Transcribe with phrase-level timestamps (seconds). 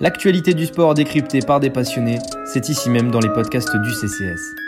[0.00, 4.64] L'actualité du sport décryptée par des passionnés, c'est ici même dans les podcasts du CCS.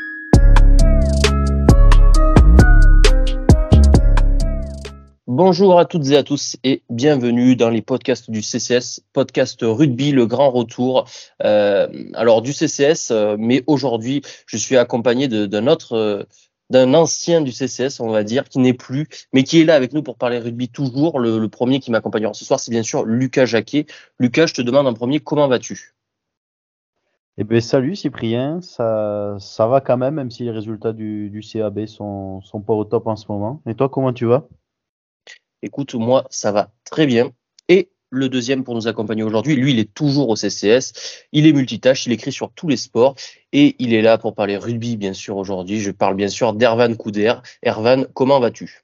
[5.36, 10.10] Bonjour à toutes et à tous et bienvenue dans les podcasts du CCS, podcast rugby,
[10.10, 11.04] le grand retour.
[11.44, 16.22] Euh, alors du CCS, euh, mais aujourd'hui je suis accompagné d'un autre, euh,
[16.70, 19.92] d'un ancien du CCS, on va dire, qui n'est plus, mais qui est là avec
[19.92, 21.18] nous pour parler rugby toujours.
[21.18, 23.86] Le, premier qui m'accompagnera ce soir, c'est bien sûr Lucas Jacquet.
[24.18, 25.94] Lucas, je te demande en premier, comment vas-tu?
[27.38, 31.40] Eh bien, salut Cyprien, ça, ça va quand même, même si les résultats du, du
[31.40, 33.60] CAB sont, sont pas au top en ce moment.
[33.66, 34.48] Et toi, comment tu vas?
[35.62, 37.30] Écoute, moi, ça va très bien.
[37.68, 40.92] Et le deuxième pour nous accompagner aujourd'hui, lui, il est toujours au CCS.
[41.32, 43.14] Il est multitâche, il écrit sur tous les sports
[43.52, 45.80] et il est là pour parler rugby, bien sûr, aujourd'hui.
[45.80, 47.34] Je parle bien sûr d'Ervan Couder.
[47.62, 48.82] Ervan, comment vas-tu?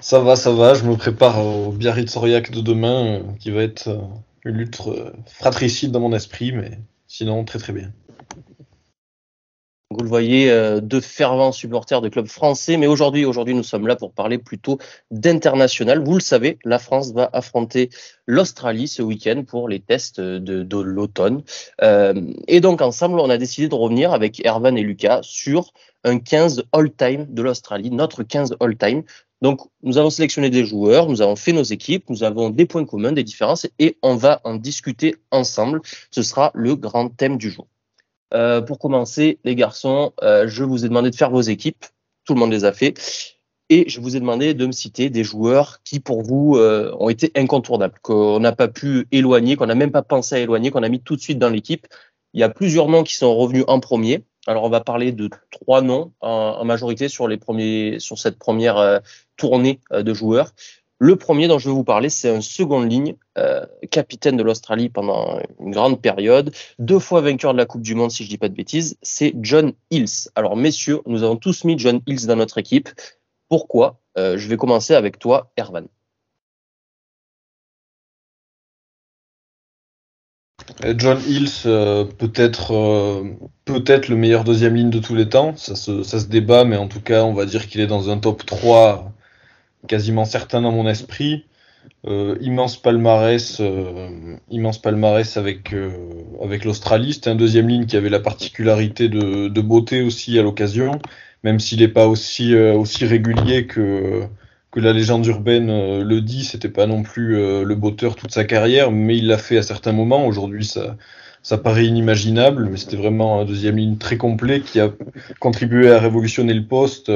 [0.00, 0.74] Ça va, ça va.
[0.74, 3.98] Je me prépare au Biarritz Aurillac de demain, euh, qui va être euh,
[4.44, 7.92] une lutte euh, fratricide dans mon esprit, mais sinon, très très bien.
[9.90, 13.86] Vous le voyez, euh, deux fervents supporters de clubs français, mais aujourd'hui, aujourd'hui, nous sommes
[13.86, 14.76] là pour parler plutôt
[15.10, 16.04] d'international.
[16.04, 17.88] Vous le savez, la France va affronter
[18.26, 21.42] l'Australie ce week-end pour les tests de, l'automne.
[21.82, 25.72] Euh, et donc, ensemble, on a décidé de revenir avec Ervan et Lucas sur
[26.04, 29.04] un 15 all-time de l'Australie, notre 15 all-time.
[29.40, 32.84] Donc, nous avons sélectionné des joueurs, nous avons fait nos équipes, nous avons des points
[32.84, 35.80] communs, des différences, et on va en discuter ensemble.
[36.10, 37.66] Ce sera le grand thème du jour.
[38.34, 41.84] Euh, pour commencer, les garçons, euh, je vous ai demandé de faire vos équipes.
[42.24, 42.94] Tout le monde les a fait.
[43.70, 47.10] Et je vous ai demandé de me citer des joueurs qui, pour vous, euh, ont
[47.10, 50.82] été incontournables, qu'on n'a pas pu éloigner, qu'on n'a même pas pensé à éloigner, qu'on
[50.82, 51.86] a mis tout de suite dans l'équipe.
[52.32, 54.24] Il y a plusieurs noms qui sont revenus en premier.
[54.46, 58.38] Alors, on va parler de trois noms en, en majorité sur, les premiers, sur cette
[58.38, 59.00] première
[59.36, 60.52] tournée de joueurs.
[61.00, 64.88] Le premier dont je vais vous parler, c'est un second ligne, euh, capitaine de l'Australie
[64.88, 68.38] pendant une grande période, deux fois vainqueur de la Coupe du Monde, si je dis
[68.38, 70.28] pas de bêtises, c'est John Hills.
[70.34, 72.88] Alors, messieurs, nous avons tous mis John Hills dans notre équipe.
[73.48, 74.00] Pourquoi?
[74.18, 75.84] Euh, Je vais commencer avec toi, Ervan.
[80.84, 81.62] Euh, John Hills,
[82.18, 83.22] peut-être
[83.64, 85.54] peut-être le meilleur deuxième ligne de tous les temps.
[85.56, 88.10] Ça se, ça se débat, mais en tout cas, on va dire qu'il est dans
[88.10, 89.12] un top 3
[89.86, 91.44] quasiment certain dans mon esprit.
[92.06, 95.90] Euh, immense palmarès, euh, immense palmarès avec euh,
[96.42, 97.14] avec l'Australie.
[97.14, 100.92] C'était un deuxième ligne qui avait la particularité de, de beauté aussi à l'occasion,
[101.42, 104.22] même s'il n'est pas aussi aussi régulier que
[104.70, 106.44] que la légende urbaine le dit.
[106.44, 107.34] C'était pas non plus
[107.64, 110.26] le botteur toute sa carrière, mais il l'a fait à certains moments.
[110.26, 110.96] Aujourd'hui, ça
[111.42, 114.92] ça paraît inimaginable, mais c'était vraiment un deuxième ligne très complet qui a
[115.40, 117.10] contribué à révolutionner le poste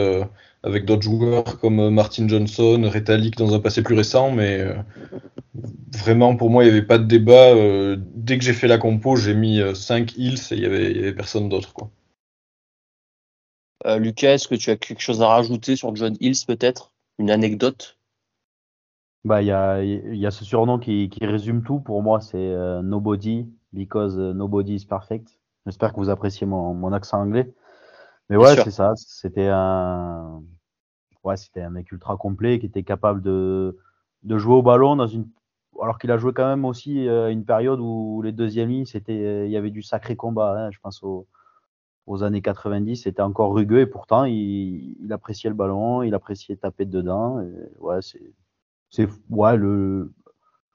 [0.62, 4.74] avec d'autres joueurs comme euh, Martin Johnson, Retalik dans un passé plus récent, mais euh,
[5.92, 7.54] vraiment pour moi il n'y avait pas de débat.
[7.54, 10.98] Euh, dès que j'ai fait la compo, j'ai mis 5 Hills et il n'y avait,
[10.98, 11.74] avait, personne d'autre.
[13.98, 16.92] Lucas, est-ce que tu as quelque chose à rajouter sur John Hills peut-être?
[17.18, 17.98] Une anecdote?
[19.24, 22.56] Bah, il y a, y a ce surnom qui, qui résume tout pour moi, c'est
[22.84, 25.40] Nobody, because nobody is perfect.
[25.66, 27.52] J'espère que vous appréciez mon, mon accent anglais.
[28.32, 28.94] Mais ouais, c'est ça.
[28.96, 30.42] C'était un,
[31.22, 33.76] ouais, c'était un mec ultra complet qui était capable de,
[34.22, 35.28] de jouer au ballon dans une,
[35.82, 38.86] alors qu'il a joué quand même aussi à euh, une période où les deuxièmes lignes,
[38.86, 40.54] c'était, il y avait du sacré combat.
[40.56, 41.26] Hein, je pense aux,
[42.06, 46.56] aux années 90, c'était encore rugueux et pourtant il, il, appréciait le ballon, il appréciait
[46.56, 47.38] taper dedans.
[47.42, 48.32] Et ouais, c'est,
[48.88, 50.10] c'est ouais le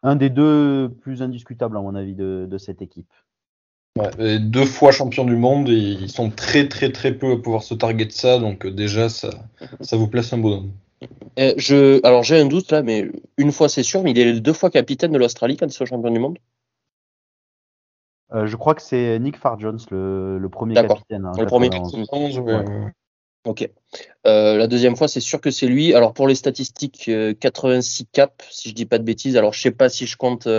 [0.03, 3.11] un des deux plus indiscutables à mon avis de, de cette équipe
[4.39, 7.73] deux fois champion du monde, et ils sont très très très peu à pouvoir se
[7.73, 9.29] target ça, donc euh, déjà ça,
[9.81, 10.71] ça vous place un bonhomme.
[11.39, 14.39] Euh, je, alors j'ai un doute là, mais une fois c'est sûr, mais il est
[14.39, 16.37] deux fois capitaine de l'Australie quand il soit champion du monde?
[18.33, 21.25] Euh, Je crois que c'est Nick Farr-Jones, le, premier capitaine.
[21.25, 21.69] Hein, le premier
[23.45, 23.69] Ok.
[24.25, 25.93] la deuxième fois, c'est sûr que c'est lui.
[25.93, 27.09] Alors pour les statistiques,
[27.39, 29.37] 86 caps, si je dis pas de bêtises.
[29.37, 30.49] Alors je sais pas si je compte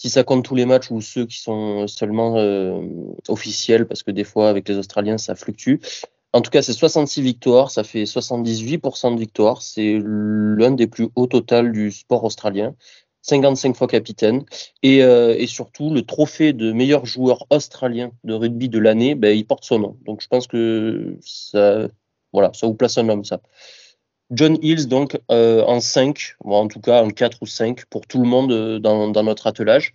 [0.00, 2.80] si ça compte tous les matchs ou ceux qui sont seulement euh,
[3.28, 5.74] officiels, parce que des fois avec les Australiens ça fluctue.
[6.32, 9.60] En tout cas, c'est 66 victoires, ça fait 78% de victoires.
[9.60, 12.74] C'est l'un des plus hauts total du sport australien.
[13.22, 14.44] 55 fois capitaine.
[14.82, 19.36] Et, euh, et, surtout, le trophée de meilleur joueur australien de rugby de l'année, ben,
[19.36, 19.98] il porte son nom.
[20.06, 21.88] Donc je pense que ça,
[22.32, 23.42] voilà, ça vous place un homme, ça.
[24.30, 28.22] John Hills, donc, euh, en 5, en tout cas en 4 ou 5 pour tout
[28.22, 29.94] le monde euh, dans, notre attelage.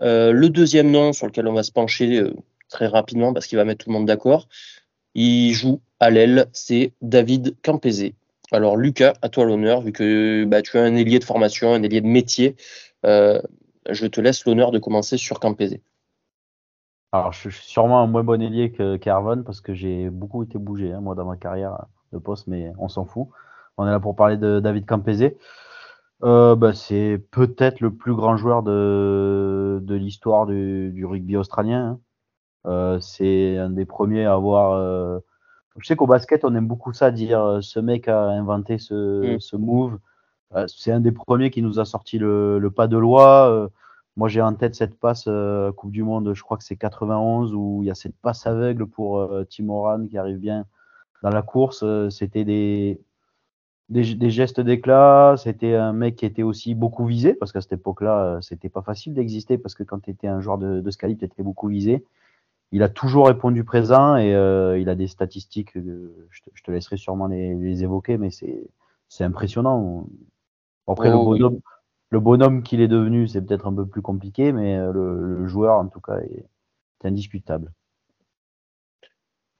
[0.00, 2.34] Euh, le deuxième nom sur lequel on va se pencher euh,
[2.70, 4.48] très rapidement parce qu'il va mettre tout le monde d'accord,
[5.14, 8.12] il joue à l'aile, c'est David Campese.
[8.50, 11.82] Alors Lucas, à toi l'honneur, vu que bah, tu as un ailier de formation, un
[11.82, 12.56] ailier de métier.
[13.04, 15.78] Je te laisse l'honneur de commencer sur Campese.
[17.12, 20.58] Alors, je suis sûrement un moins bon ailier que qu'Arvon parce que j'ai beaucoup été
[20.58, 23.28] bougé, hein, moi, dans ma carrière de poste, mais on s'en fout.
[23.78, 25.32] On est là pour parler de David Campese.
[26.24, 31.86] Euh, bah, c'est peut-être le plus grand joueur de, de l'histoire du, du, rugby australien.
[31.86, 32.00] Hein.
[32.66, 34.72] Euh, c'est un des premiers à avoir.
[34.72, 35.18] Euh...
[35.78, 39.36] Je sais qu'au basket, on aime beaucoup ça, dire euh, ce mec a inventé ce,
[39.36, 39.40] mm.
[39.40, 39.98] ce move.
[40.54, 43.70] Euh, c'est un des premiers qui nous a sorti le, le pas de loi.
[44.16, 45.28] moi, j'ai en tête cette passe
[45.76, 48.86] Coupe du Monde, je crois que c'est 91, où il y a cette passe aveugle
[48.86, 50.64] pour Tim Oran qui arrive bien
[51.22, 51.84] dans la course.
[52.10, 53.00] C'était des,
[53.88, 55.34] des, gestes d'éclat.
[55.36, 58.82] C'était un mec qui était aussi beaucoup visé, parce qu'à cette époque-là, euh, c'était pas
[58.82, 61.68] facile d'exister, parce que quand tu étais un joueur de, de Scalip, tu étais beaucoup
[61.68, 62.04] visé.
[62.72, 67.28] Il a toujours répondu présent et euh, il a des statistiques, je, te, laisserai sûrement
[67.28, 70.06] les, évoquer, mais c'est impressionnant.
[70.88, 71.60] Après, le, oh, bonhomme,
[72.10, 75.46] le bonhomme qu'il est devenu, c'est peut-être un peu plus compliqué, mais euh, le, le
[75.46, 76.46] joueur, en tout cas, est
[77.04, 77.72] indiscutable.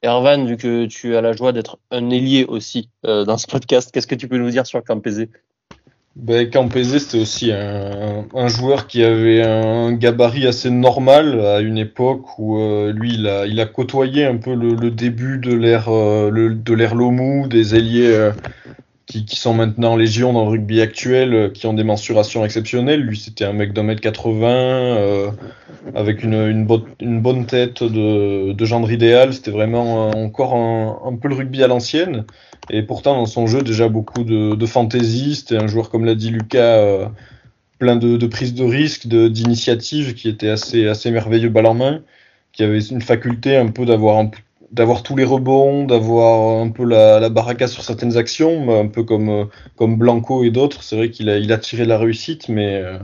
[0.02, 3.90] Ervan, vu que tu as la joie d'être un ailier aussi euh, dans ce podcast,
[3.92, 5.26] qu'est-ce que tu peux nous dire sur Campese?
[6.16, 12.38] Ben, Campese, c'était aussi un, joueur qui avait un gabarit assez normal à une époque
[12.38, 16.94] où euh, lui, il a, côtoyé un peu le, début de l'ère euh, de l'ère
[16.94, 18.30] Lomou, des ailiers
[19.06, 23.00] qui, qui, sont maintenant légion dans le rugby actuel, euh, qui ont des mensurations exceptionnelles.
[23.00, 25.30] Lui, c'était un mec d'un mètre 80, euh,
[25.94, 26.66] avec une, une,
[27.00, 29.32] une, bonne tête de, de gendre idéal.
[29.32, 32.24] C'était vraiment encore un, un, peu le rugby à l'ancienne.
[32.68, 35.36] Et pourtant, dans son jeu, déjà beaucoup de, de fantaisie.
[35.36, 37.06] C'était un joueur, comme l'a dit Lucas, euh,
[37.78, 42.02] plein de, de prise de risque, d'initiative, qui était assez, assez merveilleux balle en main,
[42.52, 44.30] qui avait une faculté un peu d'avoir un
[44.72, 49.04] d'avoir tous les rebonds, d'avoir un peu la, la baraka sur certaines actions, un peu
[49.04, 50.82] comme, comme Blanco et d'autres.
[50.82, 52.98] C'est vrai qu'il a, il a tiré la réussite, mais euh,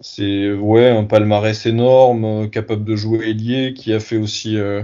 [0.00, 4.82] c'est ouais, un palmarès énorme, capable de jouer ailier, qui a fait aussi euh,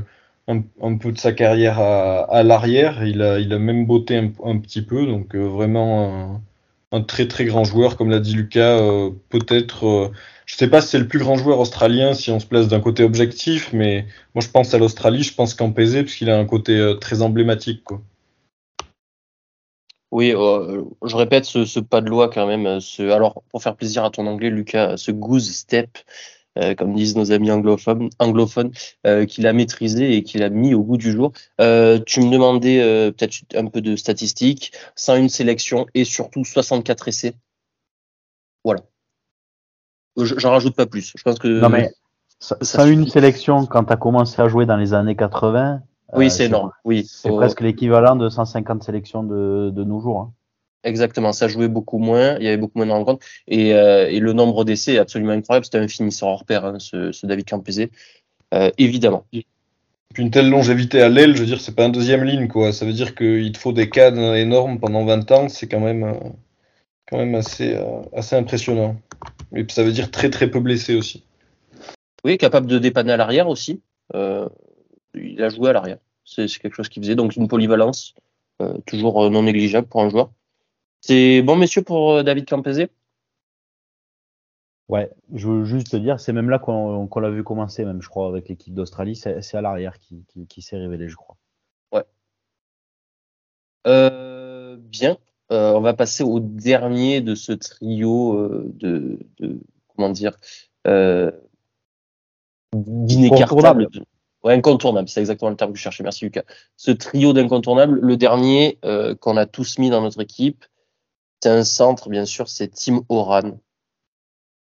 [0.49, 3.05] un, un, peu de sa carrière à, à l'arrière.
[3.05, 6.41] Il a, il a même botté un, petit peu, donc euh, vraiment
[6.93, 8.79] un, très très grand joueur, comme l'a dit Lucas,
[9.31, 10.13] peut-être
[10.47, 12.81] je sais pas si c'est le plus grand joueur australien si on se place d'un
[12.81, 16.45] côté objectif, mais moi je pense à l'Australie, je pense qu'en PZ, puisqu'il a un
[16.45, 17.85] côté euh, très emblématique.
[17.85, 18.03] Quoi.
[20.11, 22.81] Oui, euh, je répète ce, pas de loi quand même.
[22.81, 25.99] Ce, alors, pour faire plaisir à ton anglais, Lucas, ce goose step,
[26.57, 28.71] euh, comme disent nos amis anglophones,
[29.07, 31.33] euh, qu'il a maîtrisé et qu'il a mis au goût du jour.
[31.61, 32.81] Euh, tu me demandais
[33.11, 37.35] peut-être un peu de statistiques, 101 sélections et surtout 64 essais.
[38.65, 38.83] Voilà.
[40.17, 41.13] J'en rajoute pas plus.
[41.17, 41.49] Je pense que.
[41.49, 41.91] Non, mais
[42.39, 45.81] ça, ça, une sélection quand tu as commencé à jouer dans les années 80.
[46.15, 46.71] Oui, euh, c'est énorme.
[46.85, 47.07] Oui.
[47.09, 50.21] C'est presque l'équivalent de 150 sélections de, de nos jours.
[50.21, 50.33] Hein.
[50.85, 54.21] Exactement, ça jouait beaucoup moins, il y avait beaucoup moins de rencontres et, euh, et
[54.21, 55.65] le nombre d'essais est absolument incroyable.
[55.65, 57.87] C'était un finisseur hors pair, hein, ce, ce, David Campese,
[58.53, 59.25] euh, évidemment.
[60.19, 62.71] Une telle longévité à l'aile, je veux dire, c'est pas un deuxième ligne, quoi.
[62.73, 66.05] Ça veut dire qu'il te faut des cadres énormes pendant 20 ans, c'est quand même,
[66.05, 66.13] euh,
[67.09, 67.79] quand même assez,
[68.15, 68.97] assez impressionnant.
[69.55, 71.25] Et ça veut dire très très peu blessé aussi.
[72.25, 73.83] Oui, capable de dépanner à l'arrière aussi.
[74.15, 74.49] Euh,
[75.15, 75.99] il a joué à l'arrière.
[76.25, 77.15] C'est quelque chose qu'il faisait.
[77.15, 78.15] Donc une polyvalence
[78.63, 80.31] euh, toujours non négligeable pour un joueur.
[81.01, 82.87] C'est bon, messieurs, pour euh, David Campese?
[84.89, 88.03] Ouais, je veux juste te dire, c'est même là qu'on qu l'a vu commencer, même
[88.03, 89.17] je crois, avec l'équipe d'Australie.
[89.17, 91.37] C'est à l'arrière qui, qui, qui s'est révélé, je crois.
[91.93, 92.05] Ouais.
[93.87, 95.19] Euh, bien.
[95.55, 100.37] Euh, on va passer au dernier de ce trio euh, de, de, comment dire
[100.87, 101.31] euh,
[102.75, 103.89] d'inécartable.
[104.43, 106.03] Ouais, incontournable, c'est exactement le terme que je cherchais.
[106.03, 106.43] Merci Lucas.
[106.77, 110.65] Ce trio d'incontournables, le dernier euh, qu'on a tous mis dans notre équipe,
[111.43, 113.59] c'est un centre, bien sûr, c'est Tim Oran.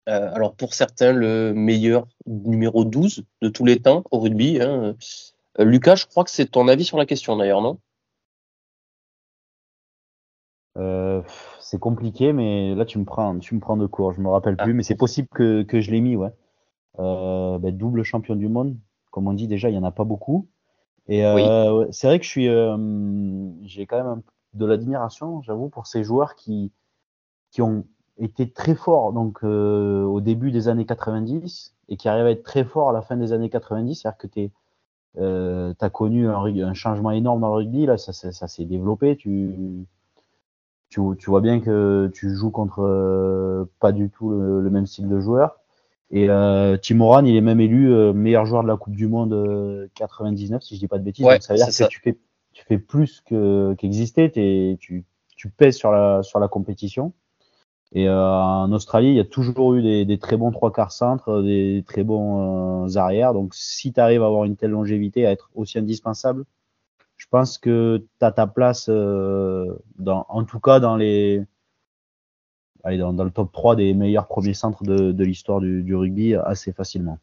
[0.06, 4.60] Alors pour certains, le meilleur numéro 12 de tous les temps au rugby.
[4.60, 4.96] Hein.
[5.56, 7.78] Lucas, je crois que c'est ton avis sur la question d'ailleurs, non?
[10.78, 11.22] Euh,
[11.60, 14.12] c'est compliqué, mais là tu me prends, tu me prends de court.
[14.12, 14.74] Je me rappelle plus, ah.
[14.74, 16.32] mais c'est possible que, que je l'ai mis, ouais.
[16.98, 18.76] Euh, ben, double champion du monde,
[19.10, 20.48] comme on dit déjà, il y en a pas beaucoup.
[21.08, 22.76] Et euh, c'est vrai que je suis, euh,
[23.62, 24.22] j'ai quand même
[24.54, 26.72] de l'admiration, j'avoue, pour ces joueurs qui
[27.50, 27.84] qui ont
[28.18, 32.44] été très forts donc euh, au début des années 90 et qui arrivent à être
[32.44, 33.94] très forts à la fin des années 90.
[33.94, 34.52] C'est-à-dire que tu
[35.18, 38.66] euh, as connu un, un, changement énorme dans le rugby, là, ça, ça, ça s'est
[38.66, 39.16] développé.
[39.16, 39.86] Tu
[40.90, 44.86] tu, tu, vois bien que tu joues contre euh, pas du tout le, le, même
[44.86, 45.60] style de joueur.
[46.10, 49.88] Et euh, Timoran, il est même élu euh, meilleur joueur de la Coupe du Monde
[49.94, 51.24] 99, euh, si je dis pas de bêtises.
[51.24, 51.86] Ouais, Donc ça veut dire que ça.
[51.86, 52.18] tu fais,
[52.52, 54.30] tu fais plus que qu'exister.
[54.32, 55.04] tu,
[55.36, 57.12] tu pèses sur la, sur la compétition.
[57.92, 61.42] Et en Australie, il y a toujours eu des, des très bons trois quarts centres,
[61.42, 63.32] des très bons arrières.
[63.32, 66.44] Donc, si tu arrives à avoir une telle longévité, à être aussi indispensable,
[67.30, 71.42] pense que tu as ta place, dans, en tout cas dans les,
[72.84, 75.94] allez, dans, dans, le top 3 des meilleurs premiers centres de, de l'histoire du, du,
[75.94, 77.18] rugby assez facilement.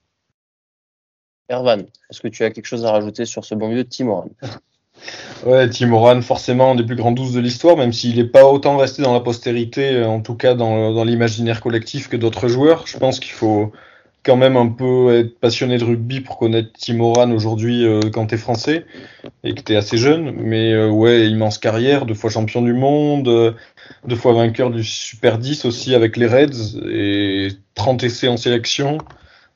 [1.49, 4.29] Ervan, est-ce que tu as quelque chose à rajouter sur ce bon vieux Timoran
[5.45, 8.77] Ouais, Timoran, forcément un des plus grands 12 de l'histoire, même s'il n'est pas autant
[8.77, 12.87] resté dans la postérité, en tout cas dans, dans l'imaginaire collectif que d'autres joueurs.
[12.87, 13.71] Je pense qu'il faut
[14.23, 18.37] quand même un peu être passionné de rugby pour connaître Timoran aujourd'hui euh, quand t'es
[18.37, 18.85] français
[19.43, 20.31] et que t'es assez jeune.
[20.31, 23.53] Mais euh, ouais, immense carrière, deux fois champion du monde, euh,
[24.05, 28.97] deux fois vainqueur du Super 10 aussi avec les Reds et 30 essais en sélection.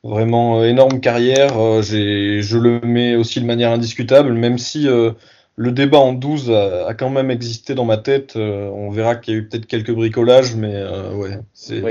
[0.04, 1.58] Vraiment euh, énorme carrière.
[1.58, 5.12] Euh, je le mets aussi de manière indiscutable, même si euh,
[5.56, 8.36] le débat en 12 a, a, quand même existé dans ma tête.
[8.36, 10.82] on verra qu'il y a eu peut-être quelques bricolages, mais
[11.14, 11.82] ouais, c'est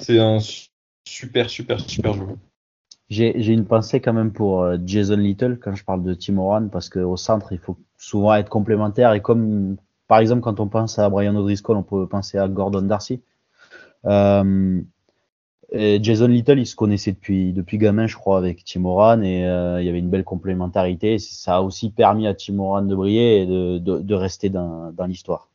[0.00, 0.38] c'est un
[1.10, 2.36] super, super, super joueur.
[3.08, 7.16] J'ai une pensée quand même pour Jason Little quand je parle de Timoran, parce qu'au
[7.16, 9.12] centre, il faut souvent être complémentaire.
[9.14, 9.76] Et comme
[10.06, 13.20] par exemple, quand on pense à Brian O'Driscoll, on peut penser à Gordon Darcy.
[14.06, 14.80] Euh,
[15.72, 19.80] et Jason Little, il se connaissait depuis, depuis gamin, je crois, avec Timoran, et euh,
[19.80, 21.18] il y avait une belle complémentarité.
[21.18, 25.06] Ça a aussi permis à Timoran de briller et de, de, de rester dans, dans
[25.06, 25.48] l'histoire.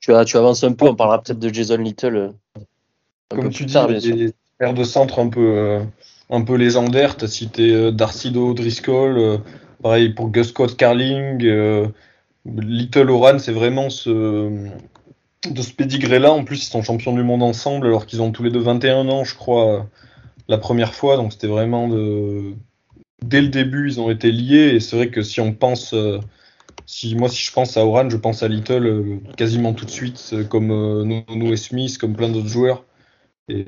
[0.00, 2.16] Tu, tu avances un peu, on parlera peut-être de Jason Little.
[2.16, 2.30] Euh,
[3.30, 4.32] Comme tu dis,
[4.62, 5.80] paires de centre un peu, euh,
[6.30, 7.16] un peu légendaires.
[7.16, 9.40] Tu as cité Darcy Driscoll,
[9.82, 11.90] pareil pour Gus Scott Carling.
[12.44, 14.68] Little Oran, c'est vraiment ce,
[15.50, 16.32] de ce pédigré-là.
[16.32, 19.08] En plus, ils sont champions du monde ensemble, alors qu'ils ont tous les deux 21
[19.08, 19.88] ans, je crois,
[20.48, 21.16] la première fois.
[21.16, 22.54] Donc, c'était vraiment de.
[23.22, 24.74] Dès le début, ils ont été liés.
[24.74, 25.92] Et c'est vrai que si on pense.
[25.94, 26.20] Euh,
[26.86, 29.90] si, moi, si je pense à Oran, je pense à Little euh, quasiment tout de
[29.90, 32.84] suite, euh, comme Nono et Smith, comme plein d'autres joueurs.
[33.52, 33.66] Et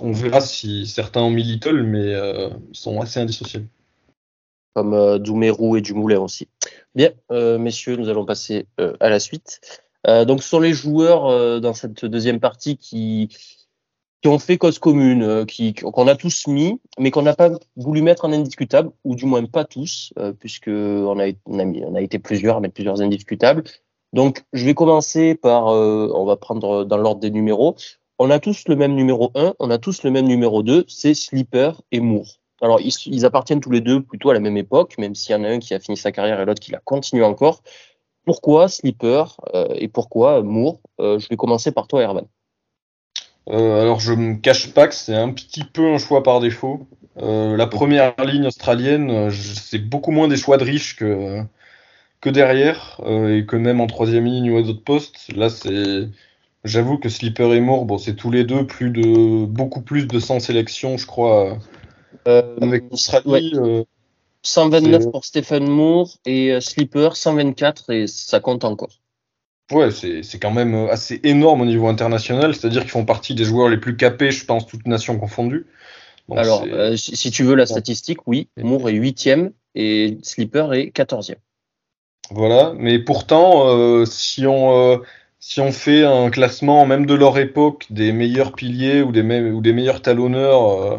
[0.00, 3.66] on verra si certains ont mis Little, mais ils sont assez indissociables
[4.74, 6.48] comme euh, Doumerou et Dumoulin aussi.
[6.94, 9.60] Bien, euh, messieurs, nous allons passer euh, à la suite.
[10.06, 13.28] Euh, donc, ce sont les joueurs euh, dans cette deuxième partie qui,
[14.24, 18.02] ont fait cause commune, euh, qui qu'on a tous mis, mais qu'on n'a pas voulu
[18.02, 22.00] mettre en indiscutable, ou du moins pas tous, puisque on a, on a, on a
[22.00, 23.64] été plusieurs à mettre plusieurs indiscutables.
[24.12, 27.76] Donc, je vais commencer par, on va prendre dans l'ordre des numéros.
[28.24, 31.12] On a tous le même numéro 1, on a tous le même numéro 2, c'est
[31.12, 32.38] Slipper et Moore.
[32.60, 35.42] Alors, ils, appartiennent tous les deux plutôt à la même époque, même s'il y en
[35.42, 37.64] a un qui a fini sa carrière et l'autre qui la continue encore.
[38.24, 39.24] Pourquoi Slipper
[39.54, 40.78] euh, et pourquoi Moore?
[41.00, 42.26] Euh, Je vais commencer par toi, Erwan.
[43.48, 46.86] Euh, alors, je me cache pas que c'est un petit peu un choix par défaut.
[47.16, 51.42] La première ligne australienne, c'est beaucoup moins des choix de riches que,
[52.20, 55.26] que derrière, et que même en troisième ligne ou à d'autres postes.
[55.34, 56.06] Là, c'est.
[56.64, 60.18] J'avoue que Slipper et Moore, bon, c'est tous les deux plus de beaucoup plus de
[60.20, 61.58] 100 sélections, je crois,
[62.28, 63.58] euh, avec l'Australie.
[63.58, 63.84] Ouais.
[64.44, 68.90] 129 pour Stephen Moore et Slipper 124 et ça compte encore.
[69.70, 73.68] Ouais, c'est quand même assez énorme au niveau international, c'est-à-dire qu'ils font partie des joueurs
[73.68, 75.66] les plus capés, je pense, toutes nations confondues.
[76.28, 79.30] Donc Alors, euh, si tu veux la statistique, oui, Moore est 8
[79.74, 81.36] et Slipper est 14e.
[82.30, 84.98] Voilà, mais pourtant, euh, si on, euh,
[85.44, 90.00] si on fait un classement même de leur époque des meilleurs piliers ou des, meilleurs
[90.00, 90.98] talonneurs euh,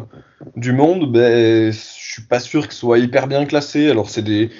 [0.54, 3.88] du monde, ben, je suis pas sûr qu'ils soient hyper bien classés.
[3.88, 4.50] Alors c'est des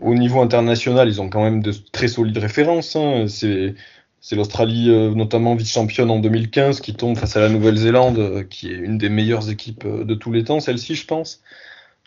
[0.00, 2.94] au niveau international, ils ont quand même de très solides références.
[2.94, 3.26] Hein.
[3.26, 8.68] C'est l'Australie euh, notamment vice-championne en 2015 qui tombe face à la Nouvelle-Zélande, euh, qui
[8.68, 11.42] est une des meilleures équipes de tous les temps, celle-ci je pense.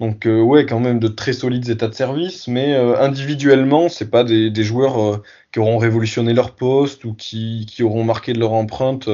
[0.01, 4.10] Donc euh, ouais, quand même de très solides états de service, mais euh, individuellement, c'est
[4.10, 8.34] pas des, des joueurs euh, qui auront révolutionné leur poste ou qui, qui auront marqué
[8.34, 9.08] de leur empreinte.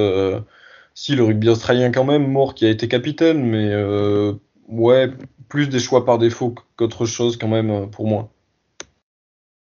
[0.94, 3.76] si le rugby australien quand même, Moore qui a été capitaine, mais
[4.70, 5.12] ouais,
[5.50, 8.30] plus des choix par défaut qu'autre chose quand même pour moi.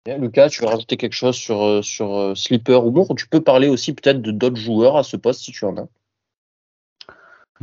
[0.08, 3.93] Lucas, tu veux rajouter quelque chose sur, sur Slipper ou Moore Tu peux parler aussi
[3.93, 5.88] peut-être de d'autres joueurs à ce poste si tu en as?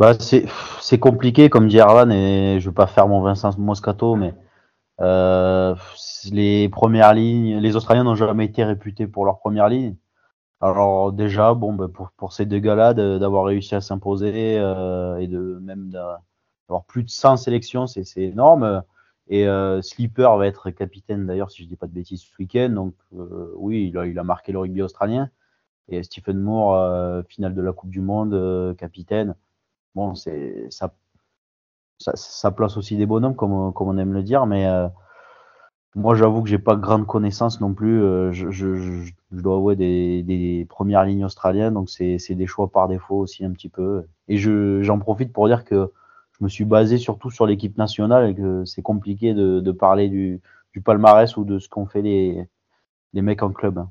[0.01, 4.35] Bah, c'est compliqué, comme dit Arlan, et je veux pas faire mon Vincent Moscato, mais
[5.01, 5.75] euh,
[6.33, 9.97] les premières lignes, les Australiens n'ont jamais été réputés pour leur première ligne.
[10.63, 15.27] Alors déjà, bon, bah, pour, pour ces deux gars-là, d'avoir réussi à s'imposer euh, et
[15.29, 18.83] de même d'avoir plus de 100 sélections, c'est énorme.
[19.29, 22.71] Et euh, Slipper va être capitaine d'ailleurs, si je dis pas de bêtises, ce week-end.
[22.71, 25.31] Donc euh, oui, il a, il a marqué le rugby australien.
[25.89, 29.35] Et Stephen Moore, finale de la Coupe du Monde, capitaine
[29.95, 30.93] bon, c'est ça,
[31.99, 34.89] ça, place aussi des bonhommes, comme, comme on aime le dire, mais euh,
[35.97, 38.03] moi, j'avoue que j'ai pas grande connaissance non plus.
[38.03, 42.89] Euh, je, je, dois avouer des, des premières lignes australiennes, donc c'est des choix par
[42.89, 44.07] défaut aussi un petit peu.
[44.29, 45.93] Et j'en profite pour dire que
[46.39, 50.09] je me suis basé surtout sur l'équipe nationale et que c'est compliqué de, de, parler
[50.09, 50.41] du,
[50.73, 52.49] du palmarès ou de ce qu'ont fait les,
[53.13, 53.85] les mecs en club.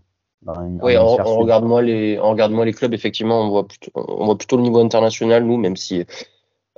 [0.45, 2.93] Oui, on, regarde moins les, on regarde moins les clubs.
[2.93, 6.05] Effectivement, on voit plutôt, on voit plutôt le niveau international nous, même si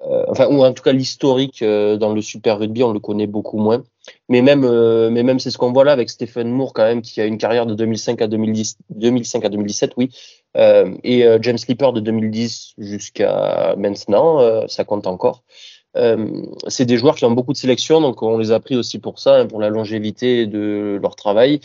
[0.08, 3.28] euh, enfin ou en tout cas l'historique euh, dans le Super Rugby, on le connaît
[3.28, 3.84] beaucoup moins.
[4.30, 7.02] Mais même, euh, mais même c'est ce qu'on voit là avec Stephen Moore quand même,
[7.04, 10.10] qui a une carrière de 2005 à 2010, 2005 à 2017, oui,
[10.56, 15.44] et James Slipper de 2010 jusqu'à maintenant, ça compte encore.
[16.68, 19.20] c'est des joueurs qui ont beaucoup de sélections, donc on les a pris aussi pour
[19.20, 21.62] ça, hein, pour la longévité de leur travail.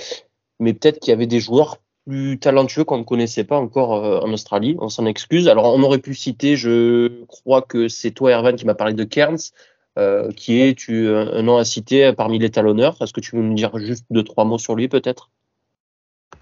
[0.60, 4.20] Mais peut-être qu'il y avait des joueurs plus talentueux qu'on ne connaissait pas encore euh,
[4.20, 4.76] en Australie.
[4.78, 5.48] On s'en excuse.
[5.48, 9.04] Alors, on aurait pu citer, je crois que c'est toi, Ervan, qui m'a parlé de
[9.04, 9.52] Cairns,
[9.98, 12.96] euh, qui est tu, un nom à citer parmi les talonneurs.
[13.00, 15.30] Est-ce que tu veux me dire juste deux, trois mots sur lui, peut-être?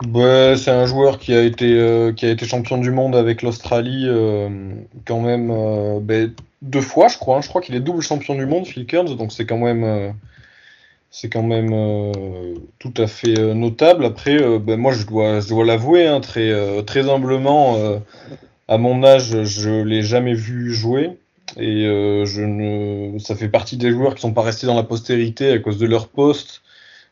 [0.02, 4.08] C'est un joueur qui a été euh, qui a été champion du monde avec l'Australie
[5.06, 7.36] quand même ben, deux fois, je crois.
[7.36, 7.40] Hein.
[7.42, 10.14] Je crois qu'il est double champion du monde, Phil Cairns, donc c'est quand même
[11.14, 14.04] c'est quand même euh, tout à fait euh, notable.
[14.04, 17.78] Après, euh, ben moi, je dois, l'avouer, hein, très, humblement,
[18.66, 21.10] à mon âge, je l'ai jamais vu jouer.
[21.56, 25.58] Et ne, ça fait partie des joueurs qui sont pas restés dans la postérité à
[25.60, 26.62] cause de leur poste.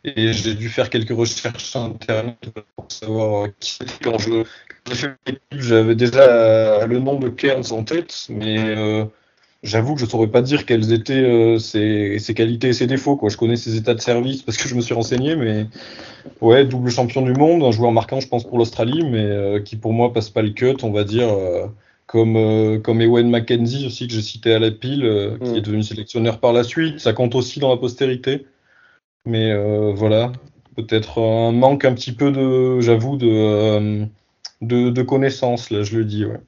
[0.05, 2.39] Et j'ai dû faire quelques recherches sur Internet
[2.75, 4.43] pour savoir qui c'était quand je,
[5.53, 8.75] j'avais déjà le nom de Cairns en tête, mais
[9.63, 13.17] J'avoue que je saurais pas dire quels étaient euh, ses, qualités et ses défauts.
[13.17, 13.29] Quoi.
[13.29, 15.67] Je connais ses états de service parce que je me suis renseigné, mais
[16.41, 19.77] ouais, double champion du monde, un joueur marquant, je pense, pour l'Australie, mais euh, qui
[19.77, 21.69] pour moi passe pas le cut, on va dire, euh,
[22.07, 25.57] comme, comme Ewen McKenzie aussi, que j'ai cité à la pile, qui mm.
[25.57, 26.99] est devenu sélectionneur par la suite.
[26.99, 28.47] Ça compte aussi dans la postérité.
[29.27, 29.55] Mais
[29.95, 30.33] voilà,
[30.75, 34.07] peut-être un manque un petit peu de, j'avoue, de,
[34.61, 36.41] de, de connaissances, là, je le dis, ouais.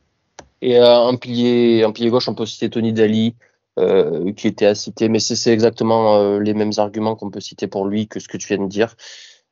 [0.64, 3.34] Et euh, un pilier, un pilier gauche, on peut citer Tony Daly,
[3.78, 7.66] euh, qui était à citer, mais c'est exactement euh, les mêmes arguments qu'on peut citer
[7.66, 8.96] pour lui que ce que tu viens de dire.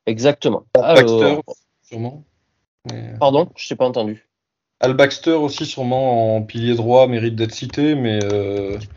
[0.06, 0.64] Exactement.
[0.74, 1.40] Baxter,
[1.82, 2.24] sûrement.
[3.20, 4.26] Pardon, je t'ai pas entendu.
[4.80, 8.18] Al Baxter aussi sûrement en pilier droit mérite d'être cité, mais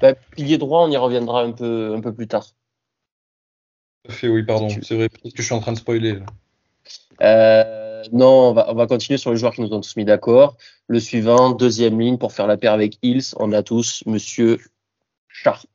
[0.02, 2.48] bah, pilier droit, on y reviendra un peu, un peu plus tard.
[4.08, 4.70] Fait, oui, pardon.
[4.70, 6.14] C'est vrai, peut-être que je suis en train de spoiler.
[6.14, 6.26] Là.
[7.22, 10.06] Euh, non, on va, on va, continuer sur les joueurs qui nous ont tous mis
[10.06, 10.58] d'accord.
[10.88, 14.60] Le suivant, deuxième ligne, pour faire la paire avec Hills, on a tous Monsieur
[15.28, 15.68] Sharp.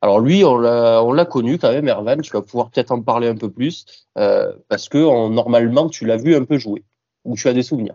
[0.00, 3.36] Alors lui, on l'a connu quand même, Ervan, tu vas pouvoir peut-être en parler un
[3.36, 3.84] peu plus,
[4.16, 6.82] euh, parce que normalement, tu l'as vu un peu jouer,
[7.24, 7.94] ou tu as des souvenirs?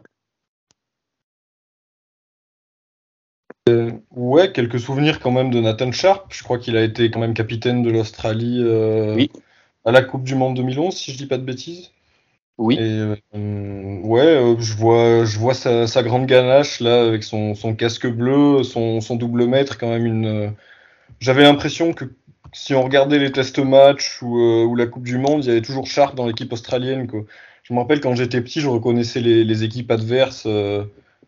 [3.70, 6.34] Euh, ouais, quelques souvenirs quand même de Nathan Sharp.
[6.34, 8.64] Je crois qu'il a été quand même capitaine de l'Australie
[9.16, 9.32] oui.
[9.86, 11.92] à la Coupe du Monde 2011, si je dis pas de bêtises.
[12.58, 12.78] Oui.
[12.80, 18.08] Euh, ouais, euh, je vois, je vois sa, grande ganache là avec son, son casque
[18.08, 20.26] bleu, son, son, double mètre, quand même une.
[20.26, 20.50] Euh,
[21.20, 22.06] j'avais l'impression que
[22.54, 25.62] si on regardait les tests match ou, ou, la Coupe du Monde, il y avait
[25.62, 27.08] toujours Sharp dans l'équipe australienne.
[27.08, 27.24] Quoi.
[27.64, 30.86] Je me rappelle quand j'étais petit, je reconnaissais les, équipes adverses de,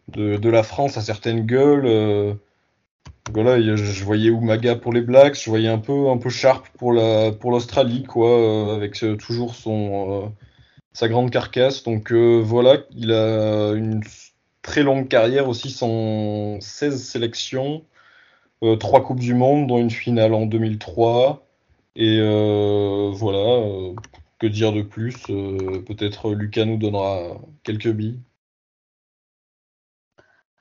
[0.10, 2.38] de, la France à certaines gueules.
[3.34, 6.94] voilà, je voyais Umaga pour les Blacks, je voyais un peu, un peu Sharp pour
[6.94, 10.34] la, pour l'Australie, quoi, avec toujours son
[10.94, 11.84] sa grande carcasse.
[11.84, 14.02] Donc euh, voilà, il a une
[14.64, 17.84] très longue carrière aussi, sans 16 sélections,
[18.64, 21.46] euh, 3 Coupes du Monde, dont une finale en 2003.
[21.96, 23.94] Et euh, voilà, euh,
[24.40, 28.20] que dire de plus Peut-être Lucas nous donnera quelques billes.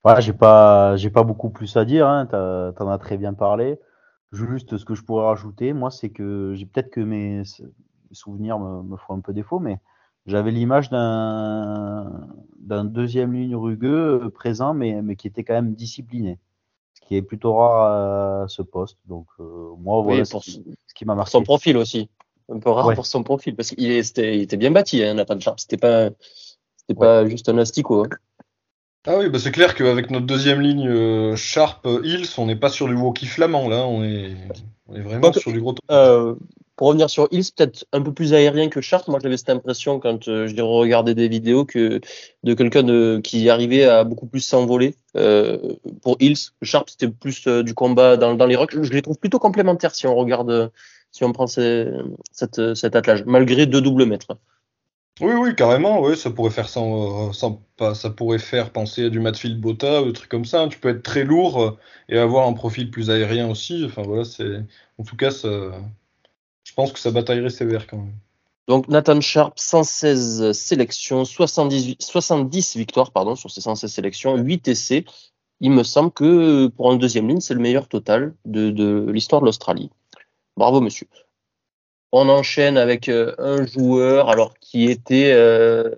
[0.04, 2.06] Voilà, j'ai pas, j'ai pas beaucoup plus à dire.
[2.08, 2.26] Hein.
[2.26, 3.78] T'en as très bien parlé.
[4.32, 7.42] Juste ce que je pourrais rajouter, moi, c'est que j'ai peut-être que mes
[8.12, 9.78] souvenirs me, me, font un peu défaut, mais
[10.26, 12.28] j'avais l'image d'un
[12.62, 16.38] d'un deuxième ligne rugueux euh, présent, mais, mais qui était quand même discipliné,
[16.94, 18.98] ce qui est plutôt rare à ce poste.
[19.06, 20.38] Donc euh, moi, voilà ce,
[20.94, 21.32] qui, m'a marqué.
[21.32, 22.08] Son profil aussi,
[22.48, 25.38] un peu rare pour son profil, parce qu'il était, il était bien bâti, hein, Nathan
[25.40, 25.60] Sharp.
[25.60, 26.10] C'était pas
[26.76, 28.04] c'était pas juste un asticot.
[28.04, 28.08] Hein.
[29.04, 32.70] Ah oui, bah c'est clair qu'avec notre deuxième ligne euh, Sharp Hills, on n'est pas
[32.70, 34.36] sur du walkie flamand là, on est,
[34.86, 35.74] on est vraiment sur du gros.
[35.90, 36.36] Euh,
[36.82, 39.06] pour revenir sur Hills, peut-être un peu plus aérien que Sharp.
[39.06, 42.00] Moi, j'avais cette impression quand euh, je regardais des vidéos que
[42.42, 44.96] de quelqu'un qui arrivait à beaucoup plus s'envoler.
[45.16, 48.74] Euh, pour Hills, Sharp, c'était plus euh, du combat dans, les rocks.
[48.82, 50.72] Je, les trouve plutôt complémentaires si on regarde,
[51.12, 51.94] si on prend cette,
[52.32, 54.36] cet attelage, malgré deux doubles mètres.
[55.20, 60.02] Oui, oui, carrément, oui, ça pourrait faire ça pourrait faire penser à du Matfield Bota
[60.02, 60.66] ou des trucs comme ça.
[60.68, 63.84] Tu peux être très lourd et avoir un profil plus aérien aussi.
[63.86, 64.64] Enfin voilà, c'est,
[64.98, 65.70] en tout cas, ça,
[66.64, 68.14] je pense que ça bataillerait sévère quand même.
[68.68, 75.04] Donc Nathan Sharp, 116 sélections, 78, 70 victoires sur ces 116 sélections, 8 essais.
[75.60, 79.40] Il me semble que pour un deuxième ligne, c'est le meilleur total de, de l'histoire
[79.40, 79.90] de l'Australie.
[80.56, 81.08] Bravo monsieur.
[82.12, 85.94] On enchaîne avec euh, un joueur alors qui était euh,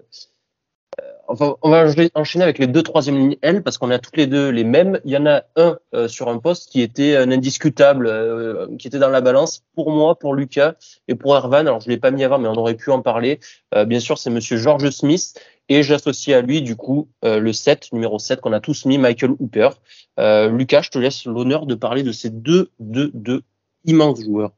[1.26, 4.26] Enfin, on va enchaîner avec les deux troisième lignes L parce qu'on a toutes les
[4.26, 5.00] deux les mêmes.
[5.04, 8.88] Il y en a un euh, sur un poste qui était un indiscutable, euh, qui
[8.88, 10.74] était dans la balance pour moi, pour Lucas
[11.08, 11.58] et pour Ervan.
[11.58, 13.40] Alors je l'ai pas mis avant, mais on aurait pu en parler.
[13.74, 17.92] Euh, bien sûr, c'est Monsieur George Smith et j'associe à lui du coup le 7,
[17.94, 19.70] numéro 7 qu'on a tous mis, Michael Hooper.
[20.18, 23.42] Lucas, je te laisse l'honneur de parler de ces deux, deux, deux
[23.86, 24.52] immenses joueurs.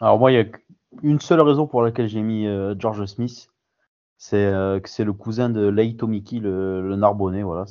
[0.00, 0.44] Alors moi, il y a
[1.02, 2.46] une seule raison pour laquelle j'ai mis
[2.78, 3.50] George Smith
[4.24, 7.66] c'est euh, c'est le cousin de Leito Miki, le, le Narbonnais, voilà,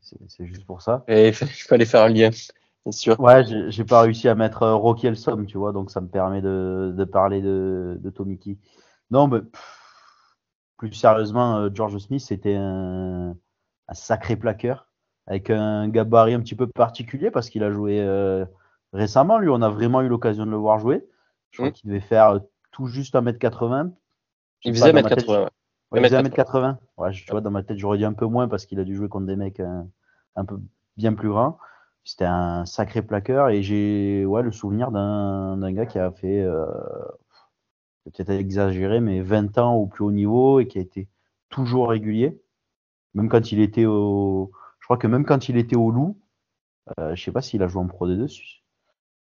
[0.00, 1.04] c'est juste pour ça.
[1.06, 3.20] Et il fallait faire un lien, bien sûr.
[3.20, 6.42] Ouais, j'ai pas réussi à mettre euh, Rocky Elsom, tu vois, donc ça me permet
[6.42, 8.58] de, de parler de, de Tomiki.
[9.12, 9.42] Non, mais
[10.76, 13.36] plus sérieusement, euh, George Smith, c'était un,
[13.86, 14.88] un, sacré plaqueur,
[15.28, 18.44] avec un gabarit un petit peu particulier, parce qu'il a joué euh,
[18.92, 21.06] récemment, lui, on a vraiment eu l'occasion de le voir jouer.
[21.52, 21.72] Je crois mmh.
[21.74, 22.40] qu'il devait faire
[22.72, 23.92] tout juste 1m80.
[24.64, 25.48] Il faisait 1m80, Ouais,
[25.94, 26.76] il 1m80.
[26.96, 28.94] Ouais, tu vois, dans ma tête, j'aurais dit un peu moins parce qu'il a dû
[28.96, 29.82] jouer contre des mecs euh,
[30.36, 30.58] un, peu
[30.96, 31.58] bien plus grands.
[32.04, 36.66] C'était un sacré plaqueur et j'ai ouais, le souvenir d'un gars qui a fait, euh,
[38.04, 41.08] peut-être exagéré, mais 20 ans au plus haut niveau et qui a été
[41.48, 42.40] toujours régulier.
[43.14, 44.50] Même quand il était au.
[44.80, 46.18] Je crois que même quand il était au Loup,
[46.98, 48.26] euh, je sais pas s'il a joué en Pro D2.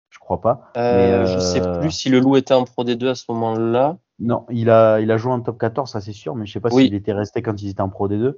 [0.09, 0.71] Je crois pas.
[0.77, 3.97] Euh, je sais plus si le Loup était en Pro D2 à ce moment-là.
[4.23, 6.59] Non, il a, il a joué en top 14, ça c'est sûr, mais je sais
[6.61, 8.35] pas s'il était resté quand ils étaient en Pro D2.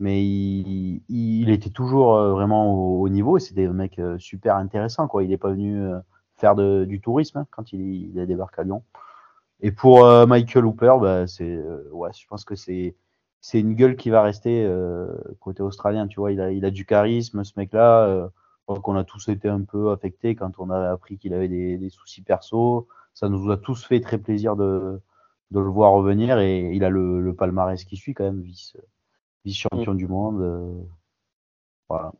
[0.00, 4.56] Mais il, il était toujours euh, vraiment au, niveau et c'était un mec euh, super
[4.56, 5.06] intéressant.
[5.06, 5.22] Quoi.
[5.22, 5.98] Il n'est pas venu euh,
[6.36, 8.82] faire de, du tourisme hein, quand il, il, a débarqué à Lyon.
[9.60, 11.62] Et pour Michael Hooper, bah, c'est,
[11.92, 12.96] ouais, je pense que c'est,
[13.42, 14.66] c'est une gueule qui va rester
[15.38, 16.06] côté australien.
[16.06, 18.30] Tu vois, il a, il a du charisme, ce mec-là.
[18.64, 21.90] qu'on a tous été un peu affectés quand on a appris qu'il avait des, des
[21.90, 22.88] soucis perso.
[23.12, 25.02] Ça nous a tous fait très plaisir de,
[25.50, 28.76] de le voir revenir et il a le, le palmarès qui suit quand même, vice,
[29.44, 29.96] vice champion mm.
[29.96, 30.40] du monde.
[30.40, 30.82] Euh,
[31.88, 32.12] voilà.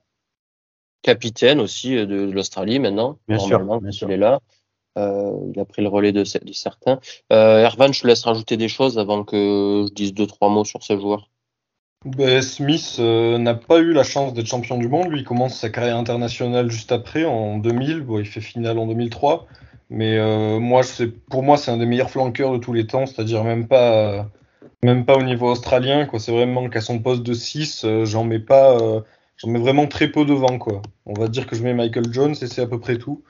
[1.02, 3.18] Capitaine aussi euh, de, l'Australie maintenant.
[3.28, 4.40] Bien sûr, bien il est là.
[4.98, 6.98] Euh, il a pris le relais de, de certains.
[7.32, 10.64] Euh, Ervan, je te laisse rajouter des choses avant que je dise deux trois mots
[10.64, 11.30] sur ce joueur.
[12.04, 15.08] Ben, Smith euh, n'a pas eu la chance d'être champion du monde.
[15.10, 18.00] Lui, il commence sa carrière internationale juste après, en 2000.
[18.00, 19.46] Bon, il fait finale en 2003.
[19.90, 20.82] Mais euh, moi,
[21.30, 24.30] pour moi, c'est un des meilleurs flanqueurs de tous les temps, c'est-à-dire même pas,
[24.84, 26.08] même pas au niveau australien.
[26.18, 29.00] C'est vraiment qu'à son poste de 6, euh, j'en mets pas, euh,
[29.36, 30.58] j'en mets vraiment très peu devant.
[30.58, 30.80] Quoi.
[31.06, 33.24] On va dire que je mets Michael Jones et c'est à peu près tout.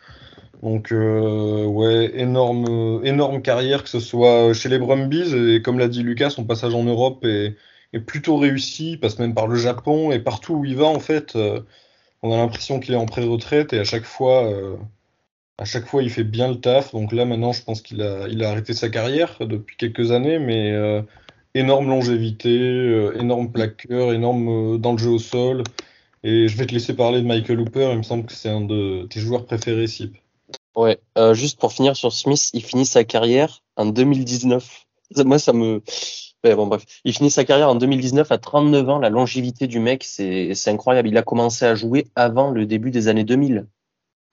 [0.62, 6.02] Donc ouais, énorme, énorme carrière, que ce soit chez les Brumbies et comme l'a dit
[6.02, 7.56] Lucas, son passage en Europe est,
[7.94, 11.34] est, plutôt réussi, passe même par le Japon et partout où il va en fait,
[12.22, 14.52] on a l'impression qu'il est en pré-retraite et à chaque fois
[15.60, 16.92] à chaque fois, il fait bien le taf.
[16.92, 20.38] Donc là, maintenant, je pense qu'il a, il a arrêté sa carrière depuis quelques années,
[20.38, 21.02] mais euh,
[21.54, 25.62] énorme longévité, euh, énorme plaqueur, énorme euh, dans le jeu au sol.
[26.24, 27.90] Et je vais te laisser parler de Michael Hooper.
[27.92, 30.16] Il me semble que c'est un de tes joueurs préférés, Sip.
[30.74, 30.98] Ouais,
[31.32, 34.86] juste pour finir sur Smith, il finit sa carrière en 2019.
[35.24, 35.82] Moi, ça me.
[36.44, 36.84] bon, bref.
[37.04, 38.98] Il finit sa carrière en 2019 à 39 ans.
[38.98, 41.08] La longévité du mec, c'est incroyable.
[41.08, 43.66] Il a commencé à jouer avant le début des années 2000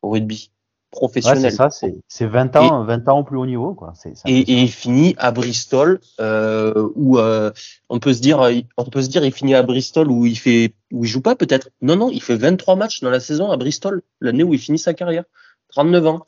[0.03, 0.51] au rugby
[0.91, 1.51] professionnel.
[1.51, 3.73] c'est ça, c'est 20 ans, 20 ans au plus haut niveau.
[3.73, 3.93] Quoi.
[4.25, 7.51] et, et, il finit à Bristol, euh, où euh,
[7.89, 8.41] on peut se dire,
[8.77, 11.35] on peut se dire, il finit à Bristol où il fait, où il joue pas
[11.35, 11.69] peut-être.
[11.81, 14.79] Non, non, il fait 23 matchs dans la saison à Bristol, l'année où il finit
[14.79, 15.23] sa carrière,
[15.69, 16.25] 39 ans.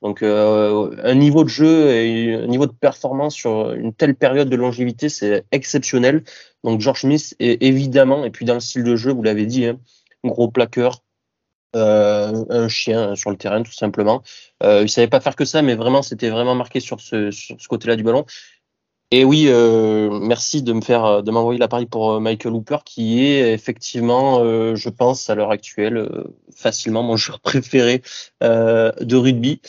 [0.00, 4.48] Donc euh, un niveau de jeu et un niveau de performance sur une telle période
[4.48, 6.24] de longévité, c'est exceptionnel.
[6.64, 9.66] Donc George Smith est évidemment, et puis dans le style de jeu, vous l'avez dit,
[9.66, 9.78] hein,
[10.24, 11.02] gros plaqueur,
[11.76, 14.22] euh, un chien sur le terrain tout simplement.
[14.62, 17.68] Euh, il savait pas faire que ça, mais vraiment c'était vraiment marqué sur ce, ce
[17.68, 18.26] côté-là du ballon.
[19.14, 23.22] Et oui, euh, merci de me faire de m'envoyer l'appareil pour euh, Michael Hooper, qui
[23.22, 26.08] est effectivement, euh, je pense à l'heure actuelle,
[26.56, 28.00] facilement mon joueur préféré
[28.40, 29.60] de rugby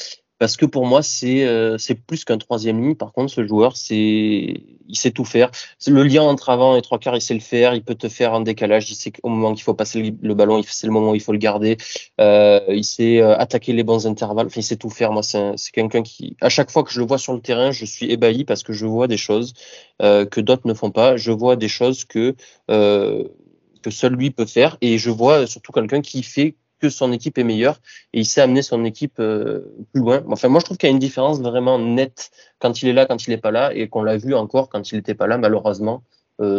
[0.44, 2.96] parce que pour moi c'est euh, plus qu'un troisième ligne.
[2.96, 4.60] Par contre, ce joueur, il
[4.92, 5.50] sait tout faire.
[5.88, 7.74] Le lien entre avant et trois quarts, il sait le faire.
[7.74, 8.92] Il peut te faire un décalage.
[8.92, 11.32] Il sait au moment qu'il faut passer le, ballon, c'est le moment où il faut
[11.32, 11.78] le garder.
[12.20, 14.48] Euh, il sait euh, attaquer les bons intervalles.
[14.48, 15.14] Enfin, il sait tout faire.
[15.14, 17.86] Moi, c'est quelqu'un qui, à chaque fois que je le vois sur le terrain, je
[17.86, 19.54] suis ébahi parce que je vois des choses
[20.02, 21.16] que d'autres ne font pas.
[21.16, 22.36] Je vois des choses que
[22.68, 26.56] que seul lui peut faire et je vois surtout quelqu'un qui fait
[26.90, 27.80] son équipe est meilleure
[28.14, 30.24] et il sait amener son équipe plus loin.
[30.28, 33.06] Enfin, moi, je trouve qu'il y a une différence vraiment nette quand il est là,
[33.06, 35.38] quand il n'est pas là, et qu'on l'a vu encore quand il n'était pas là,
[35.38, 36.04] malheureusement,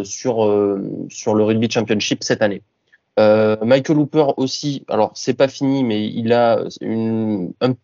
[0.03, 0.77] sur,
[1.11, 2.63] sur le Rugby Championship cette année.
[3.17, 7.75] Michael Hooper aussi, alors c'est pas fini, mais il a une, un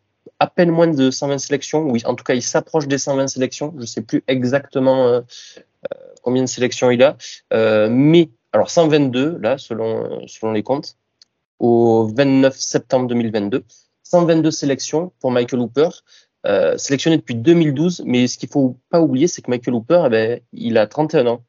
[0.41, 1.83] à peine moins de 120 sélections.
[1.83, 3.73] Oui, en tout cas, il s'approche des 120 sélections.
[3.77, 7.17] Je ne sais plus exactement euh, euh, combien de sélections il a.
[7.53, 10.97] Euh, mais, alors 122, là, selon, selon les comptes,
[11.61, 13.65] au 29 septembre 2022.
[14.03, 15.89] 122 sélections pour Michael Hooper,
[16.77, 18.03] sélectionné depuis 2012.
[18.07, 21.27] Mais ce qu'il faut pas oublier, c'est que Michael Hooper, eh ben, il a 31
[21.29, 21.45] ans.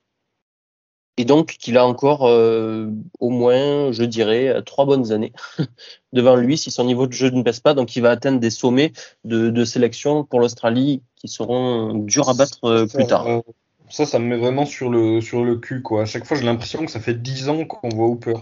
[1.17, 5.33] Et donc qu'il a encore euh, au moins, je dirais, trois bonnes années
[6.13, 7.73] devant lui si son niveau de jeu ne baisse pas.
[7.73, 8.93] Donc il va atteindre des sommets
[9.23, 13.27] de, sélection pour l'Australie qui seront durs à battre euh, plus tard.
[13.27, 13.41] Euh,
[13.89, 15.81] ça, ça me met vraiment sur le, sur le cul.
[15.81, 16.03] Quoi.
[16.03, 18.33] À chaque fois, j'ai l'impression que ça fait dix ans qu'on voit Hooper.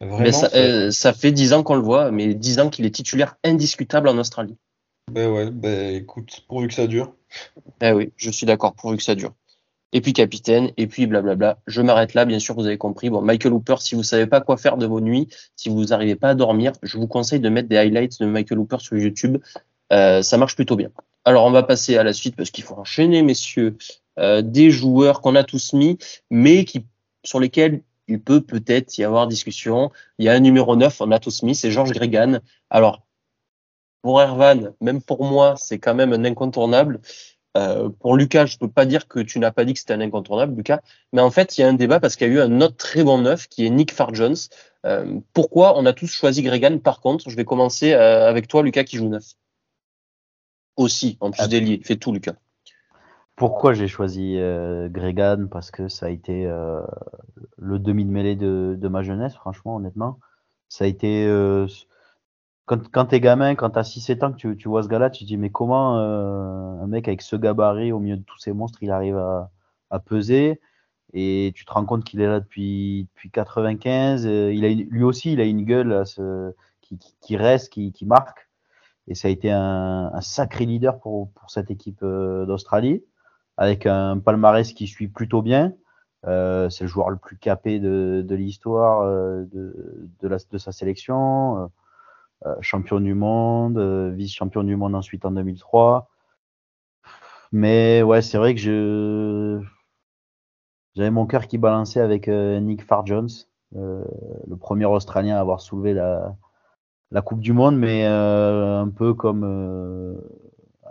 [0.00, 3.36] Vraiment, ça, ça, fait dix ans qu'on le voit, mais dix ans qu'il est titulaire
[3.44, 4.56] indiscutable en Australie.
[5.10, 7.12] Ben ouais, ben écoute, pourvu que ça dure.
[7.80, 9.32] Eh oui, je suis d'accord, pourvu que ça dure
[9.94, 11.58] et puis capitaine, et puis blablabla.
[11.68, 13.10] Je m'arrête là, bien sûr, vous avez compris.
[13.10, 16.16] Bon, Michael Hooper, si vous savez pas quoi faire de vos nuits, si vous n'arrivez
[16.16, 19.38] pas à dormir, je vous conseille de mettre des highlights de Michael Hooper sur YouTube.
[19.92, 20.90] Euh, ça marche plutôt bien.
[21.24, 23.76] Alors, on va passer à la suite parce qu'il faut enchaîner, messieurs,
[24.18, 25.96] euh, des joueurs qu'on a tous mis,
[26.28, 26.84] mais qui,
[27.22, 29.90] sur lesquels il peut peut-être y avoir discussion.
[30.18, 32.40] Il y a un numéro 9, on a tous mis, c'est Georges Gregan.
[32.70, 33.02] Alors,
[34.02, 37.00] pour Ervan, même pour moi, c'est quand même un incontournable.
[37.56, 40.00] Euh, pour Lucas, je peux pas dire que tu n'as pas dit que c'était un
[40.00, 40.80] incontournable, Lucas,
[41.12, 42.76] mais en fait, il y a un débat parce qu'il y a eu un autre
[42.76, 44.36] très bon neuf qui est Nick Farjones.
[44.84, 46.80] Euh, pourquoi on a tous choisi Gregan?
[46.80, 49.24] Par contre, je vais commencer euh, avec toi, Lucas, qui joue neuf.
[50.76, 51.48] Aussi, en plus ah.
[51.48, 51.80] d'ailier.
[51.84, 52.34] Fais tout, Lucas.
[53.36, 54.36] Pourquoi j'ai choisi
[54.90, 55.48] Gregan?
[55.48, 56.44] Parce que ça a été
[57.58, 60.18] le demi de mêlée de, ma jeunesse, franchement, honnêtement.
[60.68, 61.26] Ça a été
[62.66, 65.28] quand, quand t'es gamin, quand t'as 6-7 ans, que tu, vois ce gars-là, tu te
[65.28, 68.78] dis, mais comment euh, un mec avec ce gabarit au milieu de tous ces monstres,
[68.82, 69.50] il arrive à,
[70.06, 70.60] peser?
[71.12, 74.26] Et tu te rends compte qu'il est là depuis, depuis 95.
[74.26, 76.04] Euh, il a lui aussi, il a une gueule
[77.20, 78.48] qui, reste, qui, marque.
[79.06, 83.04] Et ça a été un, sacré leader pour, pour cette équipe euh, d'Australie,
[83.56, 85.74] avec un palmarès qui suit plutôt bien.
[86.26, 90.72] Euh, c'est le joueur le plus capé de, de l'histoire euh, de, de, de, sa
[90.72, 91.70] sélection.
[92.46, 96.10] Euh, champion du monde, euh, vice-champion du monde ensuite en 2003.
[97.52, 99.60] Mais ouais, c'est vrai que
[100.94, 103.30] j'avais mon cœur qui balançait avec euh, Nick Farjones,
[103.72, 106.36] le premier Australien à avoir soulevé la,
[107.10, 109.42] la Coupe du Monde, mais un peu comme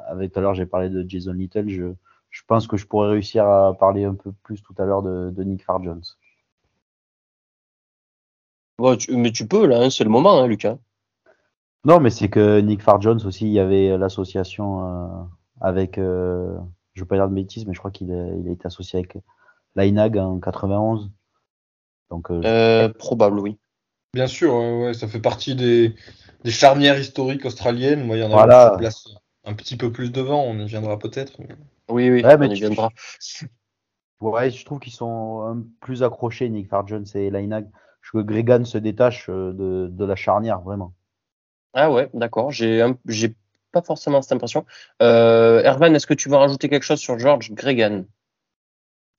[0.07, 1.93] avec tout à l'heure j'ai parlé de Jason Little, je,
[2.33, 5.29] je pense que je pourrais réussir à parler un peu plus tout à l'heure de,
[5.29, 6.03] de Nick Farjones.
[8.79, 10.77] mais tu peux là, hein, c'est le moment, hein, Lucas.
[11.85, 15.23] Non, mais c'est que Nick Farjones aussi, il y avait l'association euh,
[15.61, 16.57] avec, euh,
[16.95, 18.99] je veux pas dire de bêtises, mais je crois qu'il a, il a été associé
[18.99, 19.15] avec
[19.75, 21.11] l'INAG en 91.
[22.09, 23.59] Donc, euh, euh, probable, oui.
[24.13, 25.93] Bien sûr, ouais, ça fait partie des,
[26.43, 28.05] des, charnières historiques australiennes.
[28.05, 28.71] Moi, il y en a voilà.
[28.71, 29.07] qui place
[29.43, 31.33] un petit peu plus devant, on y viendra peut-être.
[31.93, 32.89] Oui, oui, on y viendra.
[34.19, 37.69] Ouais, je trouve qu'ils sont plus accrochés, Nick Farjones et l'INAG.
[38.01, 40.93] Je veux que Gregan se détache de, de la charnière, vraiment.
[41.73, 42.51] Ah ouais, d'accord.
[42.51, 43.35] J'ai j'ai
[43.71, 44.65] pas forcément cette impression.
[45.01, 48.05] Euh, Ervan, est-ce que tu veux rajouter quelque chose sur George Gregan?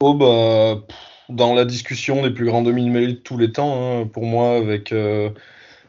[0.00, 0.82] Oh bah
[1.28, 4.92] dans la discussion des plus grands demi-mêlées de tous les temps, hein, pour moi, avec
[4.92, 5.30] euh,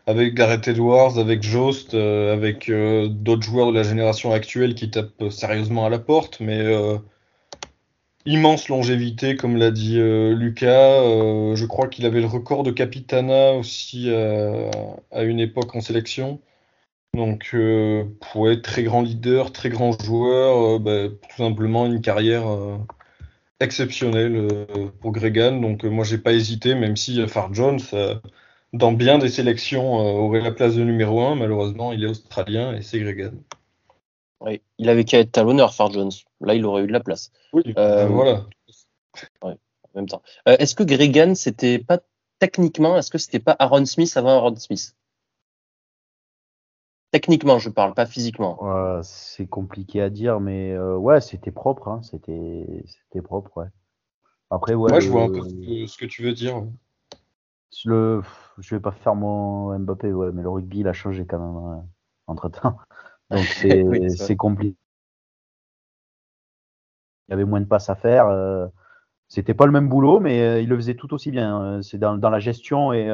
[0.08, 4.92] avec Gareth Edwards, avec Jost, euh, avec euh, d'autres joueurs de la génération actuelle qui
[4.92, 6.98] tapent sérieusement à la porte, mais euh,
[8.26, 11.02] immense longévité, comme l'a dit Lucas.
[11.56, 16.42] je crois qu'il avait le record de Capitana aussi à une époque en sélection.
[17.14, 17.56] Donc,
[18.36, 22.46] ouais, très grand leader, très grand joueur, bah, tout simplement une carrière
[23.60, 24.48] exceptionnelle
[25.02, 25.62] pour Gregan.
[25.62, 27.80] Donc, moi, j'ai pas hésité, même si Far Jones,
[28.76, 31.36] dans bien des sélections, aurait la place de numéro 1.
[31.36, 33.34] Malheureusement, il est australien et c'est Gregan.
[34.42, 36.12] Oui, il avait qu'à être talonneur, Far Jones.
[36.42, 37.32] Là, il aurait eu de la place.
[37.54, 38.46] Oui, ben voilà.
[39.42, 40.22] Ouais, en même temps.
[40.46, 42.00] est-ce que Gregan, c'était pas
[42.40, 44.96] techniquement, est-ce que c'était pas Aaron Smith avant Aaron Smith?
[47.12, 48.60] Techniquement, je parle, pas physiquement.
[49.04, 51.88] c'est compliqué à dire, mais euh, ouais, c'était propre.
[51.88, 53.68] Hein, c'était, c'était propre, ouais.
[54.50, 55.00] Après, ouais.
[55.00, 55.48] je vois un peu
[55.88, 56.62] ce que tu veux dire.
[57.84, 58.22] Le,
[58.58, 61.58] je vais pas faire mon Mbappé, ouais, mais le rugby, il a changé quand même
[61.58, 61.86] hein,
[62.28, 62.78] entre temps.
[63.30, 63.40] Donc
[64.18, 64.78] c'est, compliqué.
[67.28, 68.28] Il y avait moins de passes à faire.
[68.28, 68.68] Euh,
[69.28, 71.82] c'était pas le même boulot, mais euh, il le faisait tout aussi bien.
[71.82, 73.10] C'est dans, dans la gestion et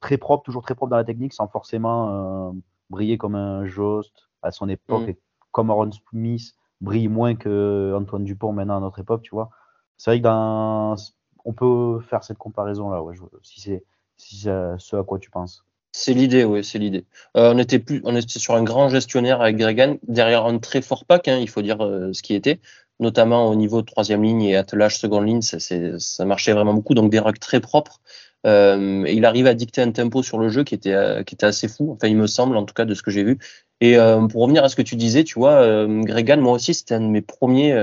[0.00, 2.54] très propre, toujours très propre dans la technique, sans forcément
[2.90, 5.10] briller comme un Jost à son époque, mm.
[5.10, 5.18] et
[5.50, 9.50] comme Aaron Smith brille moins que Antoine Dupont maintenant à notre époque, tu vois.
[9.96, 10.96] C'est vrai que dans...
[11.44, 13.84] on peut faire cette comparaison-là, ouais, si c'est
[14.16, 15.64] ce à quoi tu penses.
[15.92, 17.04] C'est l'idée, oui, c'est l'idée.
[17.36, 20.80] Euh, on était plus, on était sur un grand gestionnaire avec Gregan, derrière un très
[20.80, 22.60] fort pack, hein, il faut dire euh, ce qui était,
[22.98, 27.18] notamment au niveau troisième ligne et attelage seconde ligne, ça, marchait vraiment beaucoup, donc des
[27.18, 28.00] rucks très propres.
[28.46, 31.46] Euh, et il arrive à dicter un tempo sur le jeu qui était, qui était
[31.46, 33.38] assez fou, enfin il me semble en tout cas de ce que j'ai vu.
[33.80, 33.96] Et
[34.30, 37.06] pour revenir à ce que tu disais, tu vois, Gregan, moi aussi, c'était un de
[37.06, 37.74] mes premiers,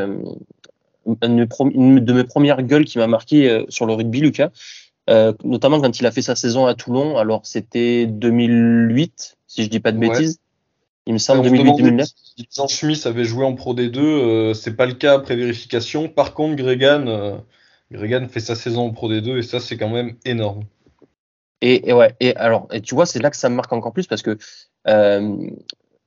[1.06, 4.52] une de mes premières gueules qui m'a marqué sur le rugby, Lucas.
[5.10, 7.18] Euh, notamment quand il a fait sa saison à Toulon.
[7.18, 10.40] Alors c'était 2008, si je dis pas de bêtises.
[11.08, 12.14] Il me semble 2008-2009.
[12.56, 16.08] Jean Schmiss avait joué en Pro D2, euh, c'est pas le cas après vérification.
[16.08, 17.36] Par contre, Gregan, euh,
[17.92, 20.66] Gregan fait sa saison en Pro D2 et ça c'est quand même énorme.
[21.62, 24.08] Et, ouais, et alors, et tu vois, c'est là que ça me marque encore plus
[24.08, 24.38] parce que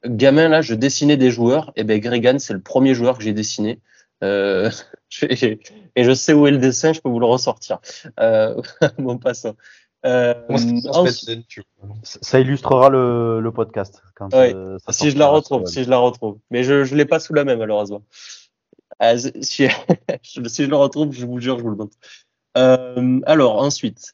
[0.06, 1.72] gamin là, je dessinais des joueurs.
[1.74, 3.80] Et ben Gregan, c'est le premier joueur que j'ai dessiné.
[4.22, 4.70] Euh,
[5.22, 7.80] et je sais où est le dessin, je peux vous le ressortir.
[8.20, 8.60] Euh,
[8.98, 9.54] bon passant.
[10.04, 10.34] Euh,
[12.02, 14.02] ça illustrera le, le podcast.
[14.16, 16.38] Quand, euh, si je la retrouve, si je la retrouve.
[16.50, 18.02] Mais je ne l'ai pas sous la main, malheureusement.
[18.98, 19.32] Ah, si,
[20.22, 21.96] si, je le retrouve, je vous jure, je vous le montre.
[22.56, 24.12] Euh, alors, ensuite,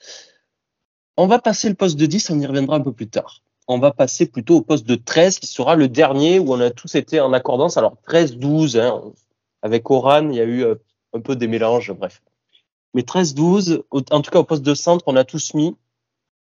[1.16, 3.42] on va passer le poste de 10, on y reviendra un peu plus tard.
[3.66, 6.70] On va passer plutôt au poste de 13, qui sera le dernier où on a
[6.70, 7.76] tous été en accordance.
[7.76, 9.02] Alors, 13, 12, hein,
[9.62, 10.74] avec Oran, il y a eu euh,
[11.12, 12.22] un peu des mélanges, bref.
[12.94, 15.76] Mais 13-12, en tout cas au poste de centre, on a tous mis,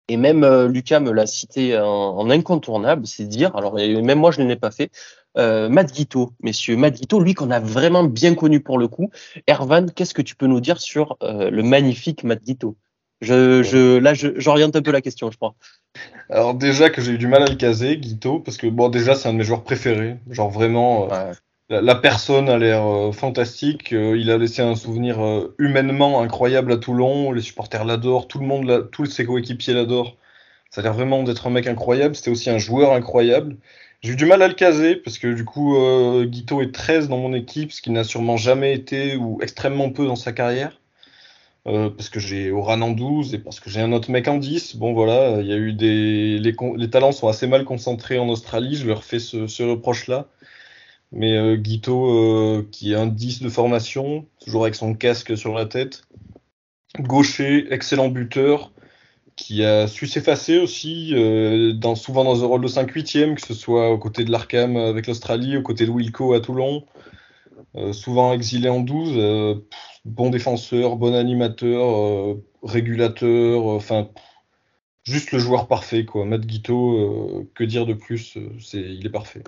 [0.09, 4.41] et même euh, Lucas me l'a cité en, incontournable, c'est dire, alors même moi je
[4.41, 4.91] ne l'ai pas fait,
[5.39, 6.77] euh, Matt Guito, messieurs.
[6.77, 9.11] Matt Guito, lui qu'on a vraiment bien connu pour le coup.
[9.47, 12.77] Ervan, qu'est-ce que tu peux nous dire sur euh, le magnifique Matt Guito
[13.21, 15.55] je, je, là, j'oriente un peu la question, je crois.
[16.31, 19.15] Alors déjà que j'ai eu du mal à le caser, Guito, parce que bon, déjà
[19.15, 21.07] c'est un de mes joueurs préférés, genre vraiment.
[21.07, 21.33] Ouais
[21.71, 23.93] la, personne a l'air euh, fantastique.
[23.93, 27.31] Euh, il a laissé un souvenir euh, humainement incroyable à Toulon.
[27.31, 28.27] Les supporters l'adorent.
[28.27, 30.17] Tout le monde, tous ses coéquipiers l'adorent.
[30.71, 32.17] Ça a l'air vraiment d'être un mec incroyable.
[32.17, 33.57] C'était aussi un joueur incroyable.
[34.03, 35.77] J'ai eu du mal à le caser parce que du coup,
[36.25, 40.07] Guito est 13 dans mon équipe, ce qui n'a sûrement jamais été ou extrêmement peu
[40.07, 40.81] dans sa carrière.
[41.65, 44.77] parce que j'ai Oran en 12 et parce que j'ai un autre mec en 10.
[44.77, 48.77] Bon voilà, il y a eu des les, talents sont assez mal concentrés en Australie.
[48.77, 50.29] Je leur fais ce, ce reproche-là.
[51.13, 55.55] Mais euh, Guito, euh, qui est un 10 de formation, toujours avec son casque sur
[55.55, 56.05] la tête.
[57.01, 58.73] Gaucher, excellent buteur,
[59.37, 63.91] qui a su s'effacer aussi, euh, souvent dans un rôle de 5-8e, que ce soit
[63.91, 66.85] aux côtés de l'Arkham avec l'Australie, aux côtés de Wilco à Toulon.
[67.93, 69.63] souvent exilé en 12.
[70.05, 74.11] bon défenseur, bon animateur, régulateur, enfin
[75.05, 76.25] juste le joueur parfait quoi.
[76.25, 78.37] Matt Guito, que dire de plus,
[78.75, 79.43] il est parfait.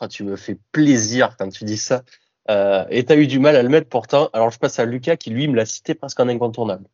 [0.00, 2.02] Ah, tu me fais plaisir quand tu dis ça.
[2.48, 4.30] Euh, et tu as eu du mal à le mettre pourtant.
[4.32, 6.86] Alors je passe à Lucas qui lui me l'a cité presque en incontournable.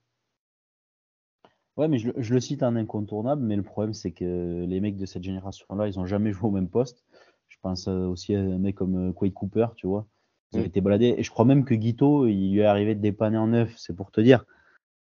[1.77, 5.07] Ouais, mais je, le cite en incontournable, mais le problème c'est que les mecs de
[5.07, 7.05] cette génération-là, ils ont jamais joué au même poste.
[7.49, 10.07] Je pense euh, aussi à un mec comme euh, Quade Cooper, tu vois.
[10.53, 10.67] Ils ont mm.
[10.67, 11.15] été baladés.
[11.17, 13.95] Et je crois même que Guito, il lui est arrivé de dépanner en neuf, c'est
[13.95, 14.45] pour te dire.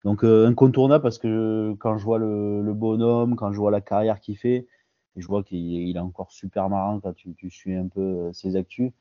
[0.03, 4.19] Donc incontournable parce que quand je vois le, le bonhomme, quand je vois la carrière
[4.19, 4.65] qu'il fait,
[5.15, 8.33] et je vois qu'il est encore super marrant quand tu, tu suis un peu euh,
[8.33, 8.91] ses actus.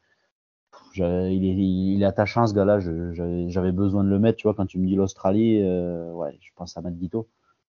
[0.97, 2.81] Il est, il est attachant ce gars-là.
[2.81, 4.39] J'avais besoin de le mettre.
[4.39, 7.29] Tu vois, quand tu me dis l'Australie, euh, ouais, je pense à Matt Guito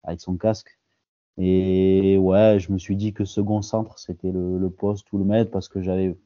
[0.03, 0.77] avec son casque.
[1.37, 5.25] Et ouais, je me suis dit que second centre, c'était le, le, poste ou le
[5.25, 6.17] mettre parce que j'avais.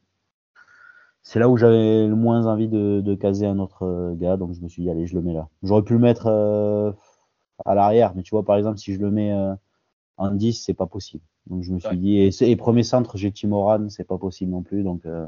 [1.22, 4.36] C'est là où j'avais le moins envie de, de, caser un autre euh, gars.
[4.36, 5.48] Donc je me suis dit, allez, je le mets là.
[5.62, 6.92] J'aurais pu le mettre euh,
[7.64, 8.14] à l'arrière.
[8.14, 9.54] Mais tu vois, par exemple, si je le mets euh,
[10.18, 11.24] en 10, c'est pas possible.
[11.46, 14.82] Donc je me suis dit, et, premier centre, j'ai Timoran, c'est pas possible non plus,
[14.82, 15.26] donc euh,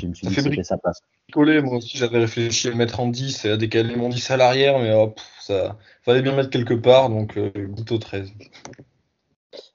[0.00, 1.00] je me suis dit que c'était sa place.
[1.32, 4.30] Collé, moi aussi j'avais réfléchi à le mettre en 10 et à décaler mon 10
[4.30, 8.32] à l'arrière, mais hop, ça fallait bien mettre quelque part, donc euh, Guito 13.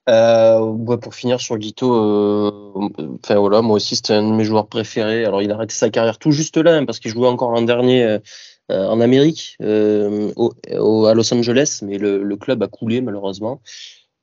[0.09, 2.89] Euh, pour finir sur Guito, euh,
[3.21, 5.25] enfin voilà, moi aussi c'était un de mes joueurs préférés.
[5.25, 7.61] Alors il a arrêté sa carrière tout juste là, hein, parce qu'il jouait encore l'an
[7.61, 8.19] dernier euh,
[8.69, 13.61] en Amérique, au, à Los Angeles, mais le, le, club a coulé malheureusement.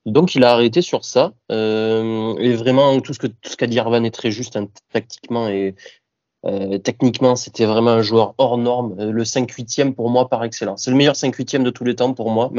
[0.06, 1.32] Donc il a arrêté sur ça.
[1.50, 4.68] Euh, et vraiment, tout ce que tout ce qu'a dit Arvan est très juste hein,
[4.92, 5.74] tactiquement et
[6.46, 8.96] euh, techniquement, c'était vraiment un joueur hors norme.
[8.98, 10.84] Euh, le 5-8e pour moi par excellence.
[10.84, 12.50] C'est le meilleur 5-8e de tous les temps pour moi,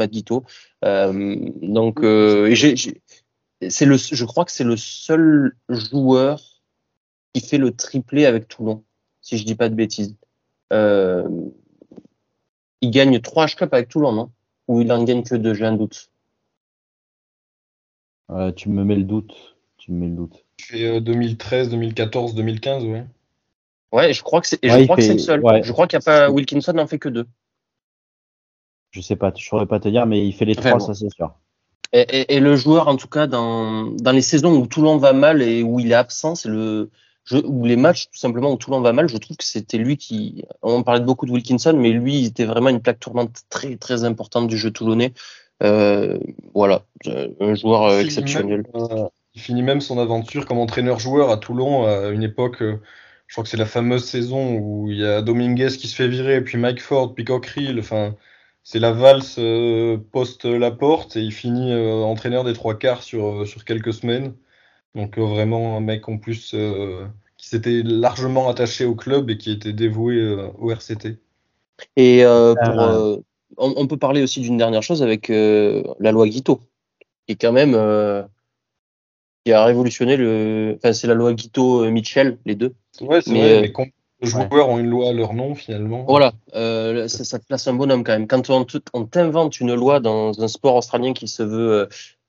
[0.84, 2.54] Euh, donc, euh,
[3.68, 6.40] c'est le, je crois que c'est le seul joueur
[7.32, 8.82] qui fait le triplé avec Toulon,
[9.20, 10.16] si je dis pas de bêtises.
[10.72, 11.28] Euh,
[12.80, 14.30] il gagne 3 H-Cup avec Toulon, non?
[14.68, 16.10] Ou il en gagne que deux, j'ai un doute.
[18.30, 19.56] Euh, tu me mets le doute.
[19.78, 20.44] Tu me mets le doute.
[20.56, 23.04] Tu fais 2013, 2014, 2015, ouais.
[23.92, 25.44] Ouais, je crois que c'est, Ouais, je crois que il c'est le fait- seul.
[25.44, 25.62] ouais.
[25.62, 27.26] Je crois qu'il n'y a pas, Wilkinson n'en fait que deux.
[28.90, 30.86] Je sais pas, je saurais pas te dire, mais il fait les Enfin, trois, bon.
[30.86, 31.34] ça c'est sûr.
[31.92, 35.12] Et, et- et le joueur, en tout cas, dans, dans les saisons où Toulon va
[35.12, 36.90] mal et où il est absent, c'est le,
[37.24, 39.96] je, ou les matchs, tout simplement, où Toulon va mal, je trouve que c'était lui
[39.96, 43.76] qui, on parlait beaucoup de Wilkinson, mais lui, il était vraiment une plaque tournante très,
[43.76, 45.12] très importante du jeu toulonnais.
[45.62, 46.18] Euh,
[46.54, 48.64] voilà, euh, un joueur euh, Il exceptionnel.
[48.74, 52.58] même, il finit même son aventure comme entraîneur-joueur à Toulon à une époque.
[52.60, 56.08] je crois que c'est la fameuse saison où il y a Dominguez qui se fait
[56.08, 57.78] virer, puis Mike Ford, puis Cockerill.
[57.78, 58.14] Enfin,
[58.62, 63.64] c'est la valse euh, post-Laporte et il finit euh, entraîneur des trois quarts sur, sur
[63.64, 64.34] quelques semaines.
[64.94, 69.36] Donc euh, vraiment un mec en plus euh, qui s'était largement attaché au club et
[69.38, 71.18] qui était dévoué euh, au RCT.
[71.96, 72.94] Et euh, pour, Ah.
[72.94, 73.16] euh,
[73.56, 76.60] on, on peut parler aussi d'une dernière chose avec euh, la loi Guito,
[77.26, 78.22] qui est quand même euh,
[79.44, 80.74] qui a révolutionné le.
[80.76, 82.74] Enfin, c'est la loi Guito-Mitchell, les deux.
[83.00, 83.92] Ouais, c'est Mais, vrai, euh, mais
[84.22, 87.68] de joueurs ont une loi à leur nom finalement Voilà, euh, ça, ça te place
[87.68, 88.26] un bonhomme quand même.
[88.26, 91.88] Quand on t'invente une loi dans un sport australien qui se veut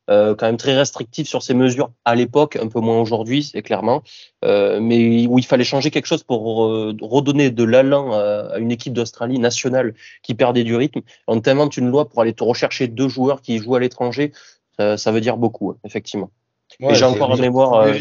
[0.10, 3.44] euh, euh, quand même très restrictif sur ses mesures à l'époque, un peu moins aujourd'hui,
[3.44, 4.04] c'est clairement,
[4.46, 8.58] euh, mais où il fallait changer quelque chose pour euh, redonner de l'allant à, à
[8.60, 9.94] une équipe d'Australie nationale
[10.24, 11.02] qui perdait du rythme.
[11.28, 14.32] On t'invente une loi pour aller te rechercher deux joueurs qui jouent à l'étranger,
[14.78, 16.32] ça, ça veut dire beaucoup, hein, effectivement.
[16.80, 17.94] Ouais, Et j'ai encore en mémoire, euh,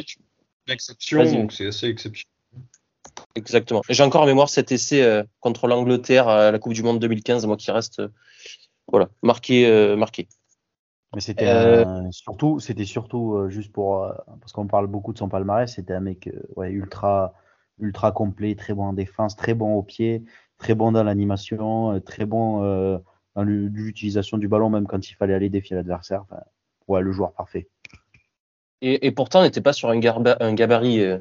[0.69, 1.37] exception, vas-y.
[1.37, 2.33] donc c'est assez exceptionnel.
[3.35, 3.83] Exactement.
[3.89, 7.47] J'ai encore en mémoire cet essai euh, contre l'Angleterre à la Coupe du Monde 2015,
[7.47, 8.09] moi qui reste euh,
[8.89, 10.29] voilà marqué, euh, marqué.
[11.15, 15.19] Mais c'était Euh, surtout, c'était surtout euh, juste pour euh, parce qu'on parle beaucoup de
[15.19, 15.73] son palmarès.
[15.73, 17.33] C'était un mec ouais, ultra,
[17.79, 20.25] ultra complet, très bon en défense, très bon au pied,
[20.59, 22.99] très bon dans l'animation, très bon euh,
[23.35, 26.23] dans l'u- l'utilisation du ballon, même quand il fallait aller défier l'adversaire.
[26.23, 26.41] Enfin,
[26.89, 27.69] ouais, le joueur parfait.
[28.83, 31.19] Et, et pourtant, on n'était pas sur un, garba- un gabarit euh,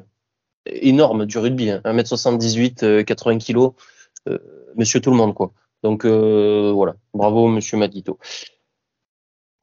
[0.66, 3.74] énorme du rugby, hein, 1m78, euh, 80 kg,
[4.76, 5.52] monsieur tout le monde, quoi.
[5.82, 8.18] Donc voilà, bravo monsieur Madito.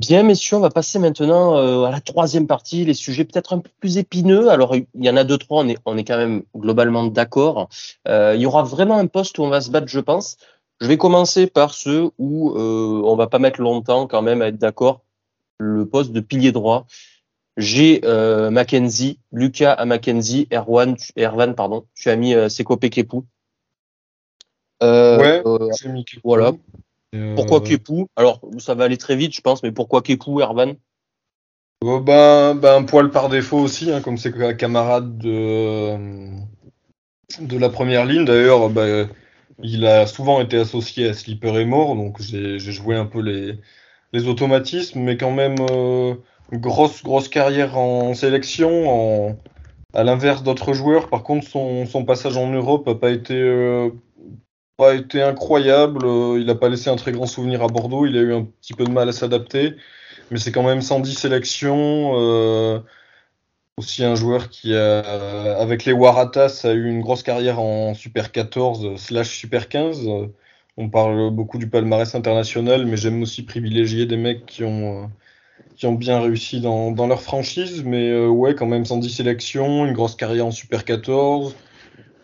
[0.06, 3.60] Bien, messieurs, on va passer maintenant euh, à la troisième partie, les sujets peut-être un
[3.60, 4.50] peu plus épineux.
[4.50, 7.70] Alors, il y en a deux, trois, on est, on est quand même globalement d'accord.
[8.10, 10.36] Euh, il y aura vraiment un poste où on va se battre, je pense.
[10.82, 14.48] Je vais commencer par ceux où euh, on va pas mettre longtemps quand même à
[14.48, 15.04] être d'accord.
[15.58, 16.86] Le poste de pilier droit.
[17.56, 21.86] J'ai euh, Mackenzie, Lucas à Mackenzie, Erwan, tu- Erwan, pardon.
[21.96, 23.24] Tu as mis Seko Pekepou.
[24.82, 25.42] Ouais.
[25.80, 26.52] J'ai mis voilà.
[27.14, 30.76] Euh, pourquoi Kepou Alors, ça va aller très vite, je pense, mais pourquoi Kepou, Erwan
[31.84, 35.96] euh, ben, ben, un poil par défaut aussi, hein, comme ses camarades de,
[37.42, 38.26] de la première ligne.
[38.26, 39.10] D'ailleurs, ben,
[39.62, 43.22] il a souvent été associé à Slipper et Mort, donc j'ai j'ai joué un peu
[43.22, 43.60] les,
[44.14, 46.16] les automatismes, mais quand même euh,
[46.52, 49.38] grosse, grosse carrière en sélection, en,
[49.94, 51.10] à l'inverse d'autres joueurs.
[51.10, 53.90] Par contre, son, son passage en Europe n'a pas été, euh,
[54.92, 56.06] été incroyable.
[56.06, 58.06] Euh, Il n'a pas laissé un très grand souvenir à Bordeaux.
[58.06, 59.76] Il a eu un petit peu de mal à s'adapter.
[60.32, 62.14] Mais c'est quand même 110 sélections.
[62.18, 62.80] euh,
[63.78, 65.00] aussi un joueur qui, a,
[65.60, 70.08] avec les Waratahs, a eu une grosse carrière en Super 14 slash Super 15.
[70.08, 70.28] Euh,
[70.78, 75.10] On parle beaucoup du palmarès international, mais j'aime aussi privilégier des mecs qui ont,
[75.84, 77.84] euh, bien réussi dans, leur franchise.
[77.84, 81.56] Mais ouais, quand même 110 sélections, une grosse carrière en Super 14.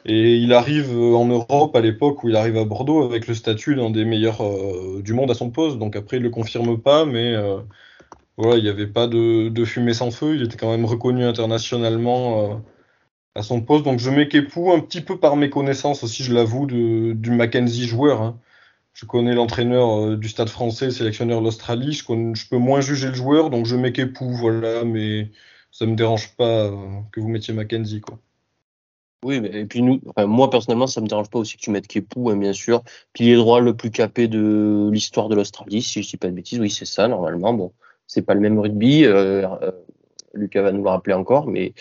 [0.05, 3.33] Et il arrive euh, en Europe à l'époque où il arrive à Bordeaux avec le
[3.33, 5.77] statut d'un des meilleurs euh, du monde à son poste.
[5.77, 7.59] Donc après, il le confirme pas, mais euh,
[8.37, 10.35] voilà, il n'y avait pas de, fumée sans feu.
[10.35, 12.63] Il était quand même reconnu internationalement
[13.35, 13.85] à son poste.
[13.85, 18.21] Donc je mets Kepou un petit peu par méconnaissance aussi, je l'avoue, du Mackenzie joueur.
[18.21, 18.39] hein.
[18.93, 21.93] Je connais l'entraîneur du Stade français, le sélectionneur de l'Australie.
[21.93, 25.31] Je, peux moins juger le joueur, donc je mets Kepou, voilà, mais
[25.71, 26.71] ça me dérange pas
[27.11, 28.19] que vous mettiez Mackenzie, quoi.
[29.23, 32.29] Oui, et puis nous, moi personnellement, ça me dérange pas aussi que tu mettes Kepou,
[32.29, 32.83] hein, bien sûr.
[33.11, 36.59] Pilier droit le plus capé de l'histoire de l'Australie, si je dis pas de bêtises.
[36.59, 37.53] Oui, c'est ça, normalement.
[37.53, 37.73] Bon,
[38.07, 39.03] c'est pas le même rugby.
[39.05, 39.71] euh, euh,
[40.33, 41.73] Lucas va nous le rappeler encore, mais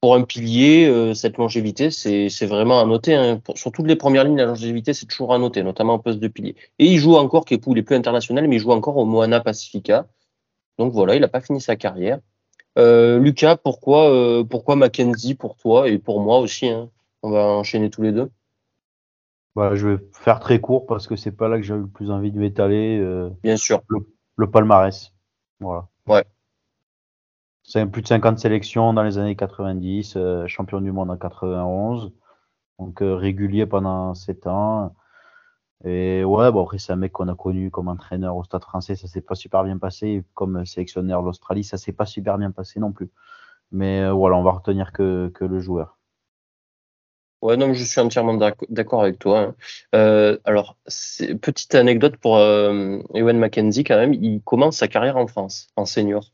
[0.00, 3.14] pour un pilier, euh, cette longévité, c'est vraiment à noter.
[3.14, 3.40] Hein.
[3.54, 6.26] Sur toutes les premières lignes, la longévité, c'est toujours à noter, notamment en poste de
[6.26, 6.56] pilier.
[6.80, 9.40] Et il joue encore, Kepou, il est plus international, mais il joue encore au Moana
[9.40, 10.08] Pacifica.
[10.78, 12.18] Donc voilà, il n'a pas fini sa carrière.
[12.78, 16.88] Euh, Lucas, pourquoi, euh, pourquoi Mackenzie pour toi et pour moi aussi hein?
[17.22, 18.30] On va enchaîner tous les deux.
[19.54, 21.86] Bah, je vais faire très court parce que c'est pas là que j'ai eu le
[21.86, 22.98] plus envie de m'étaler.
[22.98, 23.82] euh, Bien sûr.
[24.36, 25.12] le palmarès.
[25.60, 25.86] Voilà.
[26.06, 26.24] Ouais.
[27.62, 32.12] C'est plus de 50 sélections dans les années 90, euh, champion du monde en 91,
[32.80, 34.94] donc euh, régulier pendant 7 ans.
[35.84, 38.94] Et ouais, bon après c'est un mec qu'on a connu comme entraîneur au Stade Français,
[38.94, 40.24] ça s'est pas super bien passé.
[40.34, 43.10] Comme sélectionneur l'Australie, ça s'est pas super bien passé non plus.
[43.72, 45.98] Mais euh, voilà, on va retenir que, que le joueur.
[47.42, 48.34] Ouais, non, je suis entièrement
[48.68, 49.40] d'accord avec toi.
[49.40, 49.54] Hein.
[49.96, 50.76] Euh, alors,
[51.40, 55.84] petite anecdote pour euh, Ewan McKenzie quand même, il commence sa carrière en France, en
[55.84, 56.30] senior.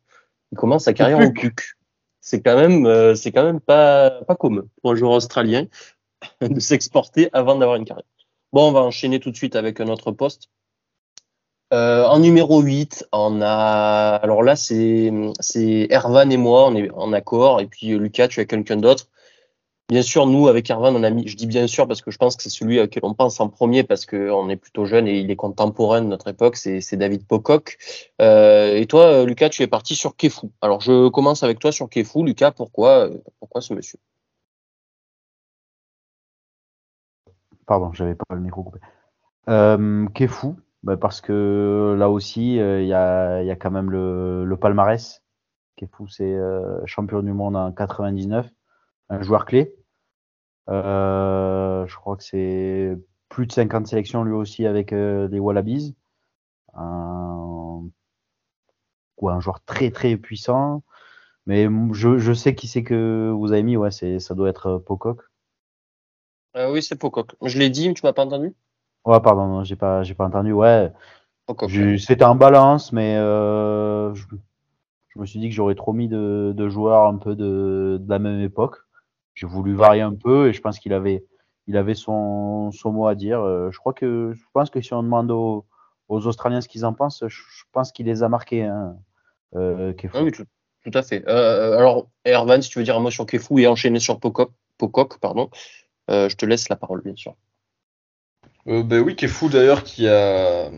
[0.53, 1.76] Il commence sa carrière en PUC.
[2.20, 5.66] C'est quand même, euh, c'est quand même pas pas commun pour un joueur australien
[6.42, 8.05] de s'exporter avant d'avoir une carrière.
[8.53, 10.51] Bon, on va enchaîner tout de suite avec un autre poste.
[11.74, 14.18] Euh, en numéro 8, on a.
[14.22, 15.12] Alors là, c'est
[15.90, 17.61] Ervan et moi, on est en accord.
[17.61, 19.09] Et puis Lucas, tu as quelqu'un d'autre.
[19.90, 22.18] Bien sûr, nous, avec Ervan, on a mis, je dis bien sûr parce que je
[22.18, 25.18] pense que c'est celui auquel on pense en premier parce qu'on est plutôt jeune et
[25.18, 27.78] il est contemporain de notre époque, c'est David Pocock.
[28.20, 30.53] Euh, et toi, Lucas, tu es parti sur Kefou.
[30.61, 32.22] Alors, je commence avec toi sur Kefou.
[32.22, 33.09] Lucas, pourquoi,
[33.40, 33.99] pourquoi ce monsieur?
[37.69, 38.81] Pardon, j'avais pas le micro coupé.
[39.51, 44.57] Euh, Kefou, bah parce que là aussi, euh, il y, a, quand même le, le
[44.57, 45.23] palmarès.
[45.77, 48.49] Kefou, c'est euh, champion du monde en 99,
[49.11, 49.75] un joueur clé.
[50.71, 52.97] Euh, je crois que c'est
[53.29, 55.95] plus de 50 sélections lui aussi avec euh, les Wallabies.
[56.75, 57.83] Un,
[59.23, 60.85] un joueur très très puissant.
[61.45, 65.21] Mais je, je sais qui c'est que vous avez mis, ouais, ça doit être Pocock.
[66.57, 67.34] Euh, oui, c'est Pocock.
[67.44, 68.55] Je l'ai dit, mais tu m'as pas entendu?
[69.05, 70.53] Ouais, pardon, non, j'ai pas, j'ai pas entendu.
[70.53, 70.92] Ouais,
[71.99, 74.26] c'était en balance, mais euh, je,
[75.09, 78.11] je, me suis dit que j'aurais trop mis de, de joueurs un peu de, de
[78.11, 78.76] la même époque.
[79.34, 81.24] J'ai voulu varier un peu et je pense qu'il avait,
[81.66, 83.40] il avait son, son mot à dire.
[83.40, 85.64] Euh, je crois que, je pense que si on demande aux,
[86.09, 88.64] aux Australiens ce qu'ils en pensent, je, je pense qu'il les a marqués.
[88.64, 88.96] Hein,
[89.55, 90.44] euh, ah oui, tout,
[90.84, 91.26] tout, à fait.
[91.26, 95.18] Alors, Ervan, si tu veux dire un mot sur Kefou et enchaîner sur Pocock, Pocock
[95.18, 95.49] pardon,
[96.09, 97.35] je te laisse la parole, bien sûr.
[98.69, 100.71] Euh, ben oui, Kefou d'ailleurs qui a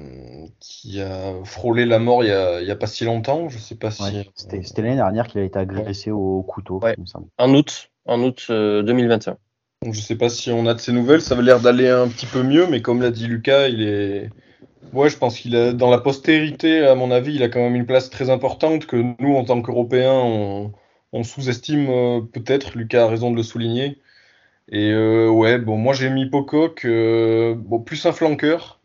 [0.60, 3.48] qui a frôlé la mort il y a, il y a pas si longtemps.
[3.48, 4.02] Je sais pas si.
[4.02, 6.78] Ouais, C'était l'année dernière qu'il a été agressé au couteau.
[6.80, 6.96] Ouais.
[7.38, 9.36] En août, en août euh, 2021.
[9.82, 11.22] Donc je sais pas si on a de ces nouvelles.
[11.22, 14.30] Ça avait l'air d'aller un petit peu mieux, mais comme l'a dit Lucas, il est.
[14.92, 17.76] Ouais, je pense qu'il a dans la postérité, à mon avis, il a quand même
[17.76, 20.72] une place très importante que nous, en tant qu'Européens, on,
[21.12, 22.76] on sous-estime euh, peut-être.
[22.76, 23.98] Lucas a raison de le souligner.
[24.70, 28.78] Et euh, ouais, bon, moi j'ai mis Pocock, euh, bon, plus un flanqueur.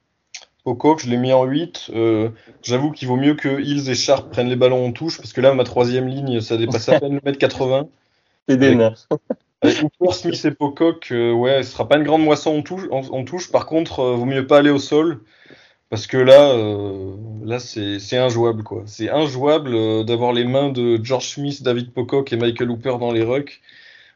[0.64, 1.92] Pocock, je l'ai mis en 8.
[1.94, 2.30] Euh,
[2.64, 5.42] J'avoue qu'il vaut mieux que Hills et Sharp prennent les ballons en touche, parce que
[5.42, 7.88] là, ma troisième ligne, ça dépasse à peine le mètre 80.
[8.50, 8.76] C'est des
[9.62, 12.84] Avec Hooper, Smith et Pocock, euh, ouais, ce sera pas une grande moisson en touche.
[12.92, 13.52] En, en touche.
[13.52, 15.22] Par contre, euh, vaut mieux pas aller au sol,
[15.90, 16.54] parce que là,
[17.44, 18.84] là c'est injouable, quoi.
[18.88, 23.24] C'est injouable d'avoir les mains de George Smith, David Pocock et Michael Hooper dans les
[23.24, 23.62] rucks.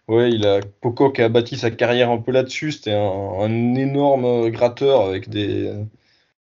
[0.10, 2.72] Ouais, il a Pocock a bâti sa carrière un peu là-dessus.
[2.72, 5.72] C'était un, énorme gratteur avec des,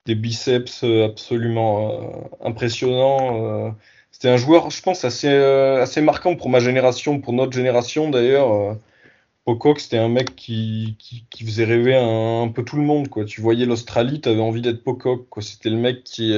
[0.05, 3.67] des biceps absolument euh, impressionnants.
[3.67, 3.71] Euh.
[4.11, 8.09] C'était un joueur, je pense, assez, euh, assez marquant pour ma génération, pour notre génération
[8.09, 8.77] d'ailleurs.
[9.45, 13.09] Pocock, c'était un mec qui, qui, faisait rêver un, peu tout le monde.
[13.09, 13.25] Quoi.
[13.25, 15.27] Tu voyais l'Australie, tu avais envie d'être Pocock.
[15.41, 16.33] C'était le mec qui,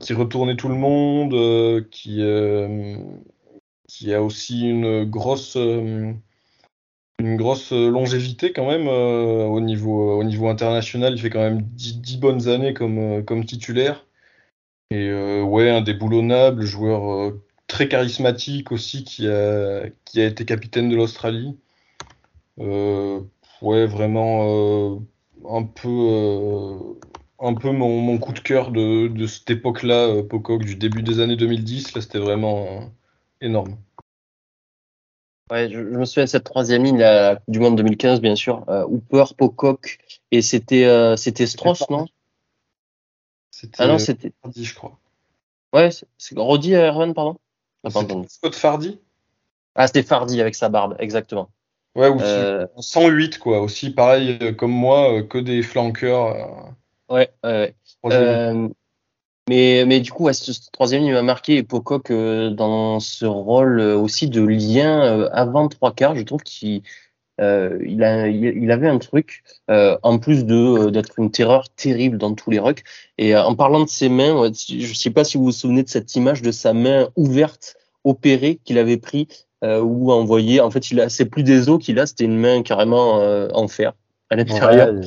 [0.00, 2.22] qui retournait tout le monde, qui
[3.92, 6.14] qui a aussi une grosse, euh,
[7.18, 11.12] une grosse longévité quand même euh, au, niveau, au niveau international.
[11.14, 14.06] Il fait quand même 10, bonnes années comme, euh, comme titulaire.
[14.90, 15.10] Et
[15.42, 17.32] ouais, indéboulonnable, joueur
[17.66, 21.56] très charismatique aussi qui a, qui a été capitaine de l'Australie.
[22.58, 25.00] ouais, vraiment
[25.48, 26.78] un peu
[27.40, 31.94] un peu mon, coup de cœur de, cette époque-là, Pocock, du début des années 2010.
[31.94, 32.92] Là, c'était vraiment
[33.42, 33.76] énorme.
[35.50, 37.04] Ouais, je, je, me souviens de cette troisième ligne,
[37.48, 38.64] du Monde 2015, bien sûr.
[38.68, 39.98] Euh, Hooper, Pocock,
[40.30, 42.06] et c'était euh, c'était Strauss, non?
[43.78, 44.32] Ah non, c'était.
[44.42, 44.98] Fardy, je crois.
[45.72, 47.36] Ouais, c'est Roddy Erwan, pardon?
[48.28, 49.00] Scott Fardy?
[49.74, 51.50] Ah, c'était Fardy avec sa barbe, exactement.
[51.94, 52.66] Ouais, ou euh...
[52.78, 53.60] 108, quoi.
[53.60, 56.72] Aussi, pareil, euh, comme moi, que des flanqueurs.
[57.08, 57.74] Ouais, ouais,
[58.04, 58.70] ouais.
[59.48, 63.26] Mais, mais du coup, ouais, ce, troisième, il m'a marqué et Pocock euh, dans ce
[63.26, 66.14] rôle euh, aussi de lien euh, avant trois quarts.
[66.14, 66.82] Je trouve qu'il
[67.40, 72.34] euh, il, a, il, avait un truc, en plus de d'être une terreur terrible dans
[72.34, 72.84] tous les rucks.
[73.18, 76.14] Et en parlant de ses mains, je sais pas si vous vous souvenez de cette
[76.14, 79.26] image de sa main ouverte, opérée, qu'il avait pris,
[79.62, 80.60] ou envoyé.
[80.60, 83.66] En fait, il a, c'est plus des os qu'il a, c'était une main carrément en
[83.66, 83.94] fer
[84.30, 84.92] à l'intérieur.
[84.92, 85.00] Ouais,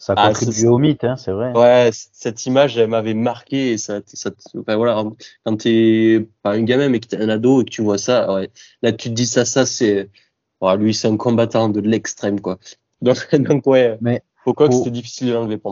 [0.00, 1.52] ça contribue ah, au mythe, hein, c'est vrai.
[1.52, 3.72] Ouais, cette image, elle m'avait marqué.
[3.72, 5.04] Et ça, ça, enfin, voilà,
[5.44, 8.32] quand t'es pas un gamin, mais que t'es un ado et que tu vois ça,
[8.32, 10.08] ouais, là, tu te dis ça, ça, c'est.
[10.78, 12.58] Lui, c'est un combattant de l'extrême, quoi.
[13.02, 15.70] Donc, donc ouais, mais Pocock, c'était difficile de l'enlever pour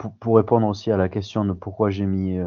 [0.00, 0.12] moi.
[0.18, 2.38] pour, répondre aussi à la question de pourquoi j'ai mis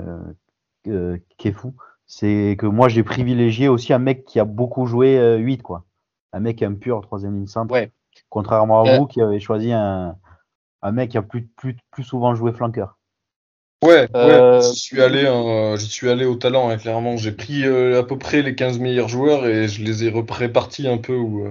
[0.87, 1.67] euh, Kefu,
[2.07, 5.85] c'est que moi j'ai privilégié aussi un mec qui a beaucoup joué 8, quoi.
[6.33, 7.73] Un mec un pur troisième ligne simple.
[7.73, 7.91] Ouais.
[8.29, 10.15] Contrairement à vous qui avez choisi un,
[10.81, 12.97] un mec qui a plus, plus, plus souvent joué flanqueur.
[13.83, 17.15] Ouais, ouais j'y suis allé, hein, suis allé au talent, hein, clairement.
[17.15, 20.97] J'ai pris à peu près les 15 meilleurs joueurs et je les ai répartis un
[20.97, 21.47] peu où,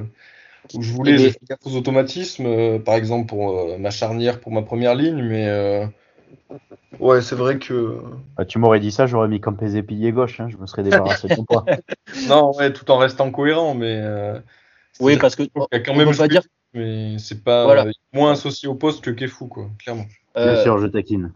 [0.74, 1.18] où je voulais.
[1.18, 5.88] J'ai fait aux automatismes, par exemple pour ma charnière, pour ma première ligne, mais
[7.00, 8.00] Ouais, c'est vrai que.
[8.36, 11.28] Bah, tu m'aurais dit ça, j'aurais mis Campese pilier gauche, hein, je me serais débarrassé
[11.28, 11.64] de toi.
[12.28, 13.98] non, ouais, tout en restant cohérent, mais.
[14.00, 14.38] Euh,
[15.00, 15.42] oui, parce que.
[15.42, 16.42] Il y a quand même pas dire...
[16.74, 20.06] mais c'est pas moins associé au poste que Kefu, quoi, clairement.
[20.36, 21.32] Euh, Bien sûr, je taquine.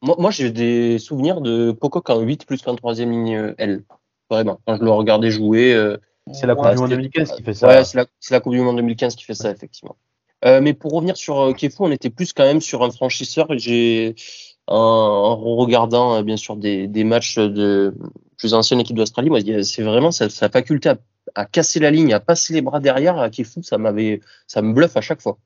[0.00, 3.84] Moi, moi j'ai des souvenirs de Pocock en 8 plus qu'en troisième ligne euh, L.
[4.30, 5.96] Vraiment, quand je le regardais jouer.
[6.32, 7.68] c'est la Coupe du Monde 2015 qui fait ça.
[7.68, 9.96] Ouais, c'est la, la, Coupe du Monde 2015 qui fait ça, effectivement.
[10.44, 13.46] Euh, mais pour revenir sur euh, Kefu, on était plus quand même sur un franchisseur.
[13.50, 14.16] J'ai
[14.66, 17.94] en, regardant euh, bien sûr des, des, matchs de
[18.38, 20.96] plus anciennes équipes d'Australie, moi c'est vraiment sa, sa faculté à,
[21.34, 24.72] à, casser la ligne, à passer les bras derrière à Kefu, ça m'avait, ça me
[24.72, 25.38] bluffe à chaque fois.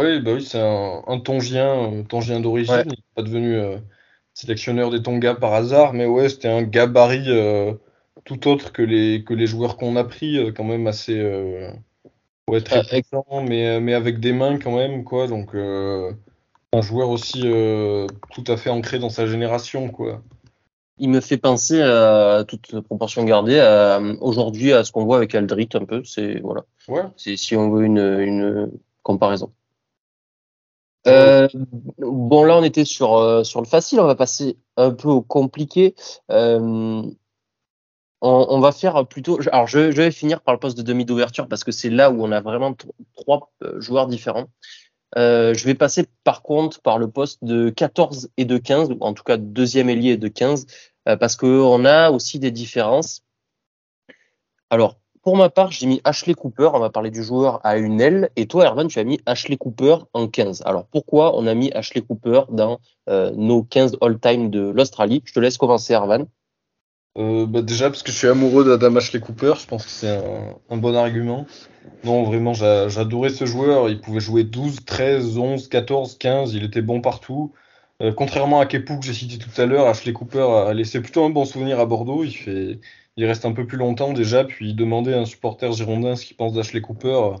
[0.00, 2.82] Oui, bah oui, c'est un, un, Tongien, Tongien d'origine.
[2.84, 3.78] Il n'est pas devenu euh,
[4.32, 7.74] sélectionneur des Tonga par hasard, mais ouais, c'était un gabarit euh,
[8.24, 11.20] tout autre que les que les joueurs qu'on a pris, quand même assez
[12.48, 15.26] Ouais, très euh, mais, euh, mais avec des mains quand même, quoi.
[15.26, 16.12] Donc, euh,
[16.72, 17.42] un joueur aussi
[18.30, 20.22] tout à fait ancré dans sa génération, quoi.
[20.98, 23.60] Il me fait penser à toute proportion gardée
[24.20, 26.04] aujourd'hui à ce qu'on voit avec Aldrit un peu.
[26.04, 26.64] C'est voilà.
[26.86, 27.02] Ouais.
[27.16, 28.70] C'est si on veut une, une
[29.02, 29.52] comparaison.
[31.06, 31.48] Euh,
[31.98, 35.94] bon là on était sur sur le facile, on va passer un peu au compliqué.
[36.30, 37.02] Euh,
[38.26, 39.38] on, va faire plutôt.
[39.52, 42.24] Alors, je, vais finir par le poste de demi d'ouverture parce que c'est là où
[42.24, 42.74] on a vraiment
[43.16, 44.46] trois euh, joueurs différents.
[45.16, 48.96] Euh, je vais passer par contre par le poste de 14 et de 15, ou
[49.00, 50.66] en tout cas deuxième ailier de 15,
[51.08, 53.22] euh, parce qu'on a aussi des différences.
[54.70, 58.00] Alors, pour ma part, j'ai mis Ashley Cooper, on va parler du joueur à une
[58.00, 60.62] aile, et toi, Erwan, tu as mis Ashley Cooper en 15.
[60.66, 65.22] Alors, pourquoi on a mis Ashley Cooper dans nos 15 all-time de l'Australie?
[65.24, 66.26] Je te laisse commencer, Erwan.
[67.16, 70.20] Euh, bah déjà parce que je suis amoureux d'Adam Ashley Cooper, je pense que c'est
[70.68, 71.46] un, bon argument.
[72.04, 73.88] Non, vraiment, j'adorais ce joueur.
[73.88, 76.54] Il pouvait jouer 12, 13, 11, 14, 15.
[76.54, 77.52] Il était bon partout.
[78.02, 81.24] Euh, contrairement à Kepu que j'ai cité tout à l'heure, Ashley Cooper a laissé plutôt
[81.24, 82.24] un bon souvenir à Bordeaux.
[82.24, 82.80] Il, fait,
[83.16, 84.44] il reste un peu plus longtemps déjà.
[84.44, 87.36] Puis il demandait à un supporter girondin ce qu'il pense d'Ashley Cooper.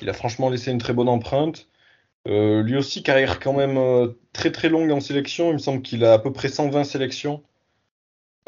[0.00, 1.68] Il a franchement laissé une très bonne empreinte.
[2.28, 5.50] Euh, lui aussi, carrière quand même euh, très très longue en sélection.
[5.50, 7.42] Il me semble qu'il a à peu près 120 sélections.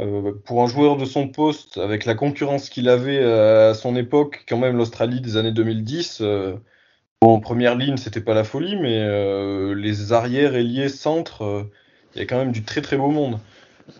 [0.00, 3.94] Euh, pour un joueur de son poste, avec la concurrence qu'il avait euh, à son
[3.94, 6.56] époque, quand même l'Australie des années 2010, euh,
[7.20, 9.00] en première ligne, c'était pas la folie, mais
[9.74, 11.70] les arrières, ailiers, centres,
[12.14, 13.40] il y a quand même du très très beau monde.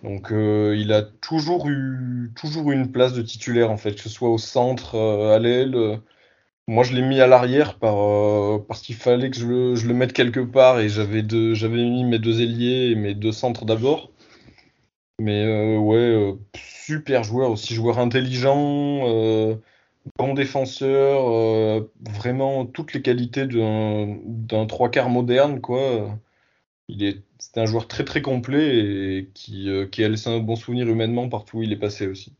[0.03, 4.29] Donc il a toujours eu toujours une place de titulaire en fait, que ce soit
[4.29, 5.99] au centre, à l'aile.
[6.67, 7.95] moi je l'ai mis à l'arrière par,
[8.67, 12.19] parce qu'il fallait que je le, je le, mette quelque part et j'avais mis mes
[12.19, 14.11] deux ailiers et mes deux centres d'abord.
[15.19, 19.55] Mais euh, ouais, euh, super joueur, aussi joueur intelligent, euh,
[20.17, 26.19] bon défenseur, vraiment toutes les qualités d'un trois quarts moderne, quoi.
[26.89, 30.87] Il est, c'est un joueur très très complet et qui, a laissé un bon souvenir
[30.87, 32.33] humainement partout où il est passé aussi.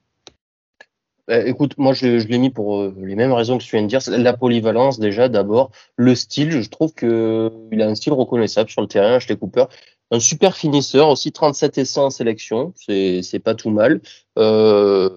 [1.30, 4.02] écoute, moi je, l'ai mis pour les mêmes raisons que tu viens de dire.
[4.10, 8.82] La polyvalence déjà d'abord, le style, je trouve que il a un style reconnaissable sur
[8.82, 9.20] le terrain.
[9.20, 9.66] Chez Cooper,
[10.12, 14.02] un super finisseur, aussi 37 essais en sélection, c'est pas tout mal.
[14.38, 15.10] Euh,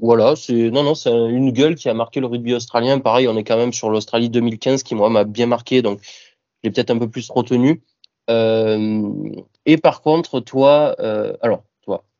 [0.00, 2.98] voilà, c'est non non, c'est une gueule qui a marqué le rugby australien.
[2.98, 6.00] Pareil, on est quand même sur l'Australie 2015 qui moi m'a bien marqué, donc
[6.62, 7.82] j'ai peut-être un peu plus retenu.
[8.28, 9.02] Euh,
[9.64, 11.64] et par contre, toi, euh, alors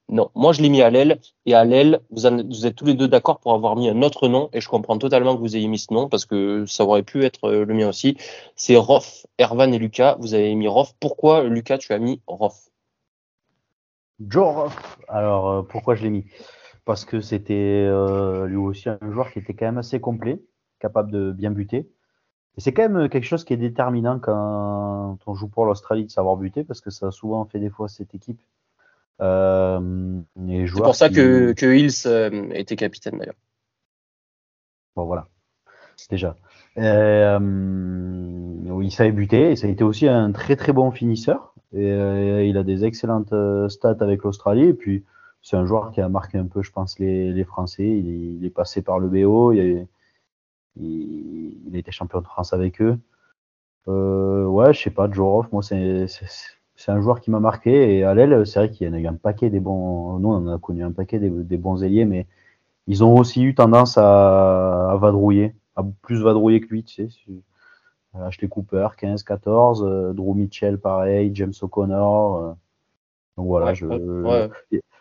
[0.09, 3.09] non, moi je l'ai mis à l'aile et à l'aile, vous, êtes tous les deux
[3.09, 5.81] d'accord pour avoir mis un autre nom et je comprends totalement que vous ayez mis
[5.81, 8.17] ce nom parce que ça aurait pu être euh, le mien aussi.
[8.55, 10.17] C'est Roth, Ervan et Lucas.
[10.21, 10.95] Vous avez mis Roth.
[11.01, 12.71] Pourquoi Lucas tu as mis Roth
[14.21, 14.73] Joe Roth.
[15.09, 16.25] Alors euh, pourquoi je l'ai mis?
[16.85, 20.41] Parce que c'était euh, lui aussi un joueur qui était quand même assez complet,
[20.79, 21.91] capable de bien buter.
[22.57, 26.11] Et c'est quand même quelque chose qui est déterminant quand on joue pour l'Australie de
[26.13, 28.41] savoir buter parce que ça a souvent fait des fois cette équipe
[29.21, 33.35] euh, c'est pour ça que, que Hills euh, était capitaine d'ailleurs.
[34.95, 35.29] Bon voilà,
[36.11, 36.37] déjà.
[36.79, 37.39] Euh,
[38.83, 41.55] il savait buter et ça a été aussi un très très bon finisseur.
[41.73, 44.69] Et, euh, il a des excellentes euh, stats avec l'Australie.
[44.69, 45.05] Et puis
[45.43, 47.87] c'est un joueur qui a marqué un peu, je pense, les, les Français.
[47.87, 49.53] Il est, il est, passé par le BO.
[49.53, 49.87] Il,
[50.77, 52.99] il, il, a été champion de France avec eux.
[53.87, 56.07] Ouais, je sais pas, Jorov, moi c'est
[56.77, 57.97] c'est un joueur qui m'a marqué.
[57.97, 60.19] Et à l'aile, c'est vrai qu'il y en a eu un paquet des bons.
[60.19, 62.27] Nous, on a connu un paquet des, bons ailiers, mais
[62.87, 67.33] ils ont aussi eu tendance à, à vadrouiller, à plus vadrouiller que lui, tu sais.
[68.25, 72.37] Ashley Cooper, 15, 14, euh, Drew Mitchell, pareil, James O'Connor.
[72.37, 72.53] Euh.
[73.37, 73.87] donc voilà, je,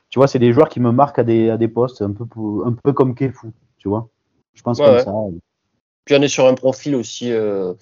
[0.09, 2.25] tu vois, c'est des joueurs qui me marquent à des, à des postes, un peu,
[2.65, 3.47] un peu comme Kefu,
[3.77, 4.09] tu vois.
[4.53, 5.13] Je pense comme ça.
[6.05, 7.73] Puis on est sur un profil aussi euh,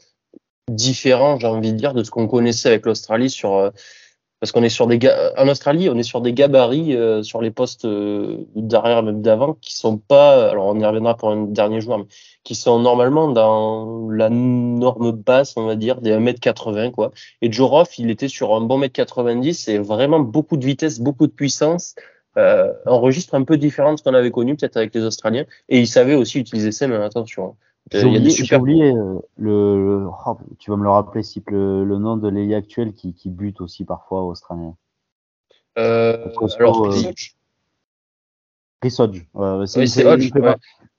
[0.69, 3.71] différent, j'ai envie de dire, de ce qu'on connaissait avec l'Australie sur
[4.43, 4.99] parce qu'on est sur des
[5.37, 9.53] en Australie, on est sur des gabarits euh, sur les postes euh, d'arrière même d'avant
[9.53, 12.07] qui sont pas, alors on y reviendra pour un dernier joueur, mais
[12.43, 17.11] qui sont normalement dans la norme basse, on va dire, des 1m80 quoi.
[17.41, 21.27] Et Joroff, il était sur un bon mètre 90 et vraiment beaucoup de vitesse, beaucoup
[21.27, 21.95] de puissance.
[22.35, 25.45] Euh, un registre un peu différent de ce qu'on avait connu peut-être avec les Australiens
[25.69, 27.55] et il savait aussi utiliser ça mais attention hein.
[27.93, 32.27] J'ai oublié, euh, le, oh, tu vas me le rappeler, si le, le nom de
[32.27, 34.75] l'ailier actuel qui, qui bute aussi parfois australien.
[35.77, 36.27] Euh,
[36.57, 36.89] alors,
[38.81, 39.25] Chris Hodge.
[39.33, 40.31] Ouais, Hodge.
[40.35, 40.55] Il, ouais.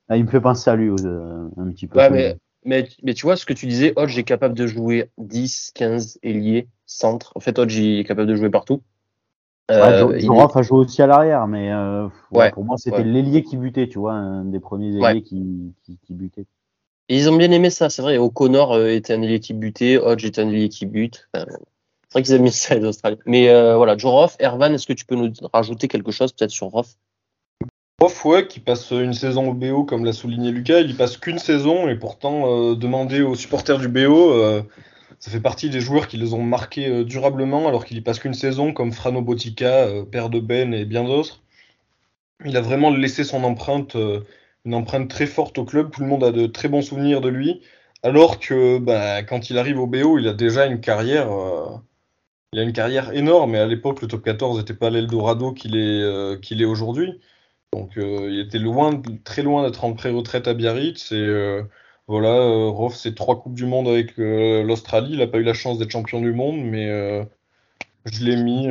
[0.08, 1.98] Ah, il me fait penser à lui euh, un petit peu.
[1.98, 5.10] Ouais, mais, mais, mais, tu vois, ce que tu disais, Hodge est capable de jouer
[5.18, 7.32] 10, 15 ailiers, centre.
[7.34, 8.82] En fait, Hodge il est capable de jouer partout.
[9.70, 13.56] Euh, ouais, a joué aussi à l'arrière, mais euh, ouais, pour moi, c'était l'ailier qui
[13.56, 16.44] butait, tu vois, un des premiers ailiers qui, qui, qui butait
[17.08, 18.16] ils ont bien aimé ça, c'est vrai.
[18.16, 21.28] O'Connor euh, était un ailier qui butait, Hodge était un ailier qui bute.
[21.34, 21.44] c'est
[22.12, 23.18] vrai qu'ils aiment ça, les Australiens.
[23.26, 26.50] Mais euh, voilà, Joe Roth, Ervan, est-ce que tu peux nous rajouter quelque chose peut-être
[26.50, 26.96] sur Roth
[28.00, 31.16] Roth, ouais, qui passe une saison au BO, comme l'a souligné Lucas, il y passe
[31.16, 34.62] qu'une saison et pourtant, euh, demander aux supporters du BO, euh,
[35.20, 38.34] ça fait partie des joueurs qui les ont marqués durablement alors qu'il y passe qu'une
[38.34, 41.40] saison, comme Frano Botica, père de Ben et bien d'autres.
[42.44, 43.96] Il a vraiment laissé son empreinte
[44.64, 45.90] une empreinte très forte au club.
[45.90, 47.62] Tout le monde a de très bons souvenirs de lui.
[48.02, 51.70] Alors que bah, quand il arrive au BO, il a déjà une carrière, euh,
[52.52, 53.54] il a une carrière énorme.
[53.54, 57.20] Et à l'époque, le top 14 n'était pas l'Eldorado qu'il est, euh, qu'il est aujourd'hui.
[57.72, 61.12] Donc euh, il était loin, très loin d'être en pré-retraite à Biarritz.
[61.12, 61.62] Et
[62.08, 65.14] voilà, Roth, c'est trois coupes du monde avec l'Australie.
[65.14, 66.86] Il n'a pas eu la chance d'être champion du monde, mais
[68.06, 68.68] je l'ai mis,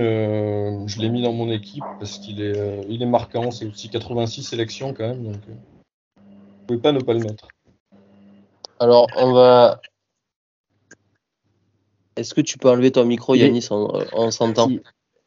[1.09, 3.51] mis dans mon équipe parce qu'il est, est marquant.
[3.51, 5.33] C'est aussi 86 sélections quand même.
[6.63, 7.47] Ne pouvez pas ne pas le mettre.
[8.79, 9.81] Alors, on va.
[12.15, 14.69] Est-ce que tu peux enlever ton micro, Yanis, en, s'entend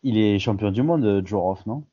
[0.03, 1.85] Il est champion du monde, Joroff, non?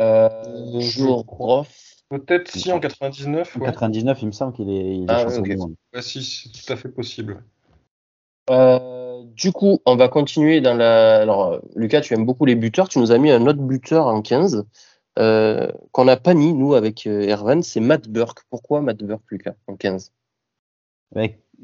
[0.00, 3.56] Euh, Joroff Peut-être si en 99.
[3.56, 5.74] En 99, il me semble qu'il est, ah, champion du monde.
[6.00, 7.44] si, c'est tout à fait possible.
[8.48, 11.20] Euh, du coup, on va continuer dans la.
[11.20, 12.88] Alors, Lucas, tu aimes beaucoup les buteurs.
[12.88, 14.64] Tu nous as mis un autre buteur en 15.
[15.18, 18.44] Euh, qu'on n'a pas mis, nous, avec euh, Erwan, c'est Matt Burke.
[18.50, 20.12] Pourquoi Matt Burke, Lucas, en 15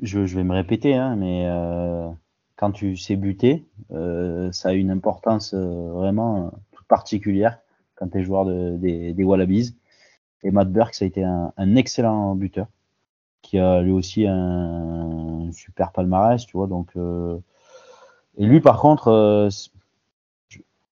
[0.02, 2.08] je, vais me répéter, hein, mais euh,
[2.56, 7.58] quand tu sais buter, ça a une importance vraiment toute particulière
[7.94, 9.76] quand tu es joueur des, Wallabies.
[10.42, 12.66] Et Matt Burke, ça a été un, excellent buteur
[13.42, 16.66] qui a lui aussi un, super palmarès, tu vois.
[16.66, 19.48] Donc, et lui, par contre,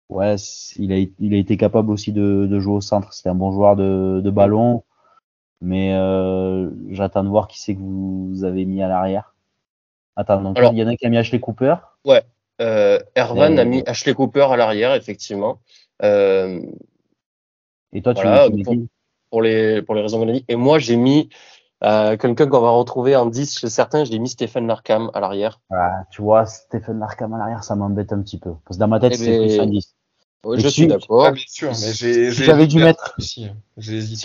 [0.08, 0.36] ouais,
[0.76, 3.12] il a, il a été capable aussi de, de jouer au centre.
[3.12, 4.84] C'était un bon joueur de, de ballon.
[5.64, 9.34] Mais euh, j'attends de voir qui c'est que vous avez mis à l'arrière.
[10.16, 11.76] Attends, donc il y en a qui a mis Ashley Cooper?
[12.04, 12.22] Ouais,
[12.60, 15.60] euh, Ervan a mis Ashley Cooper à l'arrière, effectivement.
[16.02, 16.60] Euh,
[17.92, 18.74] Et toi, tu as mis pour,
[19.30, 20.44] pour, les, pour les raisons qu'on a dit.
[20.48, 21.28] Et moi, j'ai mis
[21.84, 25.60] euh, quelqu'un qu'on va retrouver en 10 chez certains, j'ai mis Stephen Larkham à l'arrière.
[25.70, 28.52] Ah, tu vois, Stephen Larkham à l'arrière, ça m'embête un petit peu.
[28.64, 29.94] Parce que dans ma tête, eh c'est plus un 10
[30.56, 31.30] je suis d'accord.
[31.32, 33.48] bien sûr, mais j'ai, si j'avais dû mettre, si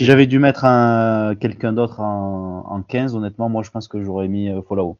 [0.00, 4.28] j'avais dû mettre un, quelqu'un d'autre en, en 15, honnêtement, moi, je pense que j'aurais
[4.28, 4.96] mis euh, Fallout.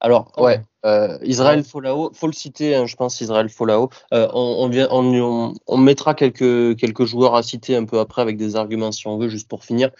[0.00, 3.90] Alors, ouais, euh, Israël Fallout, faut le citer, hein, je pense, Israël Fallout.
[4.14, 8.22] Euh, on, on, vient, on, on, mettra quelques, quelques joueurs à citer un peu après
[8.22, 9.90] avec des arguments si on veut, juste pour finir.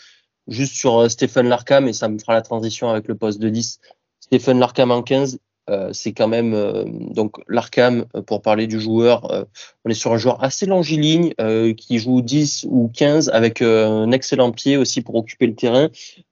[0.51, 3.49] Juste sur euh, Stephen Larkham, et ça me fera la transition avec le poste de
[3.49, 3.81] 10.
[4.21, 5.39] Stephen Larkham en 15,
[5.71, 9.47] euh, c'est quand même euh, donc l'Arkham euh, pour parler du joueur.
[9.85, 11.33] on est sur un joueur assez longiligne
[11.77, 15.89] qui joue 10 ou 15 avec un excellent pied aussi pour occuper le terrain.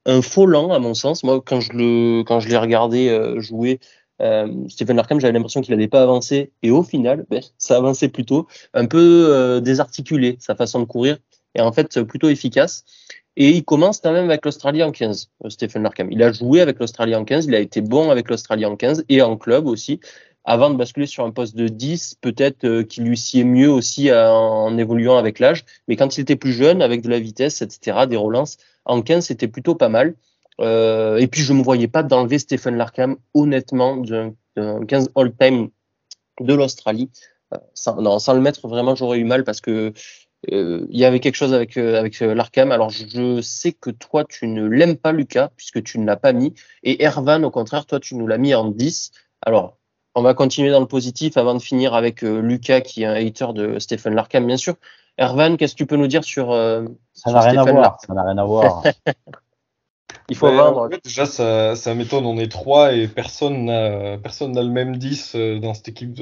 [0.06, 1.22] Un faux lent à mon sens.
[1.22, 1.72] Moi quand je
[2.48, 3.80] l'ai regardé jouer.
[4.68, 8.48] Stephen Larkham, j'avais l'impression qu'il n'avait pas avancé et au final, ben, ça avançait plutôt,
[8.74, 11.18] un peu désarticulé sa façon de courir
[11.54, 12.84] et en fait plutôt efficace.
[13.40, 16.10] Et il commence quand même avec l'Australie en 15, euh, Stephen Larkham.
[16.10, 19.04] Il a joué avec l'Australie en 15, il a été bon avec l'Australie en 15
[19.08, 20.00] et en club aussi.
[20.44, 24.10] Avant de basculer sur un poste de 10, peut-être euh, qu'il lui sied mieux aussi
[24.10, 25.64] euh, en évoluant avec l'âge.
[25.86, 29.26] Mais quand il était plus jeune, avec de la vitesse, etc., des relances, en 15,
[29.26, 30.14] c'était plutôt pas mal.
[30.60, 35.68] et puis, je ne me voyais pas d'enlever Stephen Larkham, honnêtement, d'un 15 all-time
[36.40, 37.08] de l'Australie.
[37.74, 39.92] sans, sans le mettre, vraiment, j'aurais eu mal parce que
[40.46, 42.70] il y avait quelque chose avec avec l'Arkham.
[42.70, 46.32] Alors je sais que toi tu ne l'aimes pas Lucas puisque tu ne l'as pas
[46.32, 49.10] mis et Ervan au contraire toi tu nous l'as mis en 10.
[49.44, 49.76] Alors
[50.14, 53.52] on va continuer dans le positif avant de finir avec Lucas qui est un hater
[53.52, 54.74] de Stephen Larkham bien sûr.
[55.16, 56.52] Ervan, qu'est-ce que tu peux nous dire sur
[57.12, 57.98] ça n'a rien, à voir.
[58.06, 58.84] Ça n'a rien à voir.
[60.28, 60.88] Il faut vendre.
[61.04, 62.26] déjà, ça, ça m'étonne.
[62.26, 66.14] On est trois et personne n'a personne n'a le même 10 euh, dans cette équipe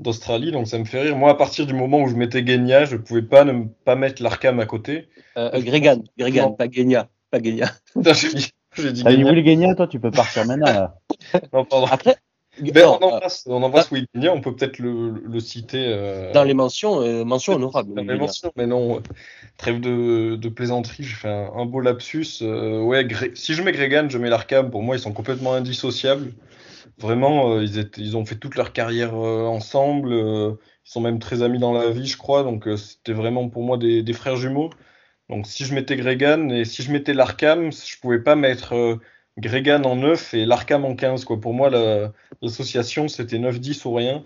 [0.00, 0.52] d'Australie.
[0.52, 1.16] Donc ça me fait rire.
[1.16, 4.22] Moi, à partir du moment où je mettais Genia, je pouvais pas ne pas mettre
[4.22, 5.08] l'Arkham à côté.
[5.36, 7.08] Euh, euh Gregan, Gregan, pas Genia.
[7.30, 7.70] Pas Genia.
[7.96, 8.52] j'ai dit,
[8.92, 9.44] dit Genia.
[9.44, 10.66] Genia, toi, tu peux partir maintenant.
[10.66, 10.94] Là.
[11.52, 11.86] non, pardon.
[11.90, 12.16] Après,
[12.60, 13.94] ben, on embrasse, on embrasse ah.
[13.94, 15.86] Will on peut peut-être le, le, citer.
[15.88, 16.32] Euh...
[16.32, 17.94] Dans les mentions, euh, mentions honorables.
[17.94, 19.02] Dans les mentions, mais non,
[19.56, 22.42] trêve de, de plaisanterie, j'ai fait un, un, beau lapsus.
[22.42, 26.32] Euh, ouais, si je mets Gregan, je mets l'Arkham, pour moi, ils sont complètement indissociables.
[26.98, 30.56] Vraiment, euh, ils, étaient, ils ont fait toute leur carrière euh, ensemble, ils
[30.90, 34.02] sont même très amis dans la vie, je crois, donc c'était vraiment pour moi des,
[34.02, 34.70] des, frères jumeaux.
[35.28, 38.98] Donc si je mettais Gregan et si je mettais l'Arkham, je pouvais pas mettre
[39.38, 41.24] Gregan en 9 et l'Arkham en 15.
[41.24, 41.40] Quoi.
[41.40, 41.70] Pour moi,
[42.42, 44.24] l'association, c'était 9-10 ou rien.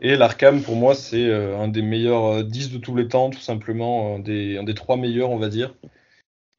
[0.00, 3.30] Et l'Arkham, pour moi, c'est euh, un des meilleurs 10 euh, de tous les temps,
[3.30, 5.74] tout simplement, un des, un des trois meilleurs, on va dire.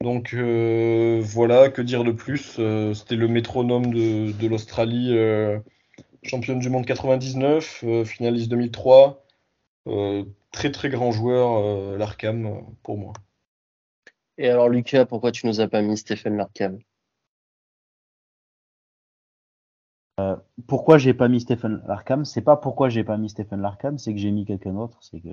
[0.02, 2.60] Donc euh, voilà, que dire de plus
[2.94, 5.14] C'était le métronome de, de l'Australie,
[6.22, 9.24] championne du monde 99, finaliste 2003.
[10.52, 13.12] très très grand joueur, l'Arkham, pour moi.
[14.38, 16.78] Et alors Lucas, pourquoi tu nous as pas mis Stéphane Larkham?
[20.18, 20.36] Euh,
[20.66, 22.24] pourquoi j'ai pas mis Stephen Larkham?
[22.24, 24.98] C'est pas pourquoi j'ai pas mis Stephen Larkham, c'est que j'ai mis quelqu'un d'autre.
[25.00, 25.28] C'est que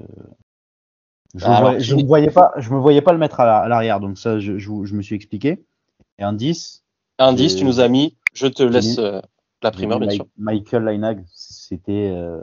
[1.35, 4.39] je, je me voyais pas, je me voyais pas le mettre à l'arrière, donc ça,
[4.39, 5.65] je, je, me suis expliqué.
[6.17, 6.83] Et un 10.
[7.19, 8.17] Un 10, tu nous as mis.
[8.33, 9.21] Je te laisse euh,
[9.61, 10.25] la primeur, bien sûr.
[10.37, 12.41] Michael Leinag, c'était, euh,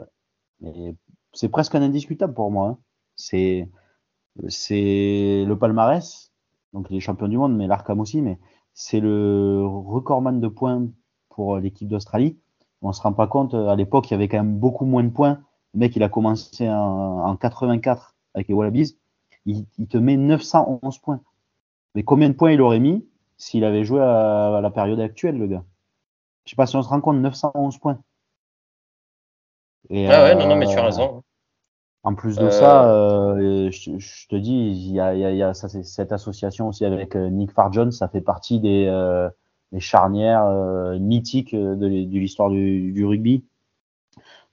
[1.33, 2.67] c'est presque un indiscutable pour moi.
[2.69, 2.77] Hein.
[3.15, 3.69] C'est,
[4.47, 6.31] c'est le palmarès,
[6.73, 8.39] donc les champions du monde, mais l'Arkham aussi, mais
[8.73, 10.87] c'est le recordman de points
[11.29, 12.37] pour l'équipe d'Australie.
[12.81, 15.09] On se rend pas compte, à l'époque, il y avait quand même beaucoup moins de
[15.09, 15.39] points.
[15.73, 18.97] Le mec, il a commencé en, 84 avec les Wallabies.
[19.45, 21.21] Il, te met 911 points.
[21.95, 23.05] Mais combien de points il aurait mis
[23.37, 25.63] s'il avait joué à, la période actuelle, le gars?
[26.45, 27.99] Je sais pas si on se rend compte, 911 points.
[29.89, 31.23] Et, ah ouais, non, non, mais tu as euh, raison.
[32.03, 32.83] En plus de ça,
[33.37, 37.91] je, te dis, il y a, y a ça, cette association aussi avec Nick Farjon,
[37.91, 38.89] ça fait partie des,
[39.73, 43.43] les charnières euh, mythiques euh, de, l'histoire du, rugby.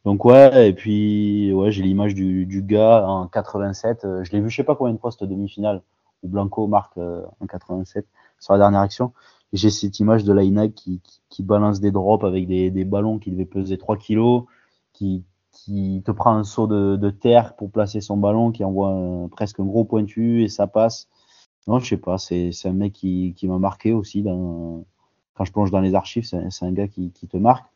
[0.04, 4.04] Donc ouais, et puis ouais, j'ai l'image du, gars en 87.
[4.04, 5.82] Euh, je l'ai vu, je sais pas combien de postes demi-finale
[6.22, 8.06] où Blanco marque en 87
[8.38, 9.12] sur la dernière action.
[9.52, 13.44] J'ai cette image de l'AINAG qui, qui, balance des drops avec des, ballons qui devaient
[13.44, 14.44] peser 3 kilos,
[14.92, 19.60] qui, qui te prend un saut de, terre pour placer son ballon, qui envoie presque
[19.60, 21.08] un gros pointu et ça passe.
[21.66, 24.84] Non, je sais pas, c'est un mec qui, qui m'a marqué aussi dans,
[25.34, 27.66] quand je plonge dans les archives, c'est un gars qui, te marque.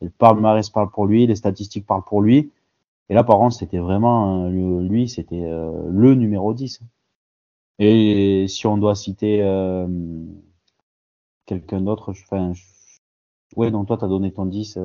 [0.00, 2.50] Le palmarès parle pour lui, les statistiques parlent pour lui.
[3.10, 6.80] Et là, par contre, c'était vraiment euh, lui, c'était euh, le numéro 10.
[7.80, 9.86] Et si on doit citer euh,
[11.46, 12.62] quelqu'un d'autre, enfin, je...
[13.56, 14.78] ouais, donc toi, tu as donné ton 10.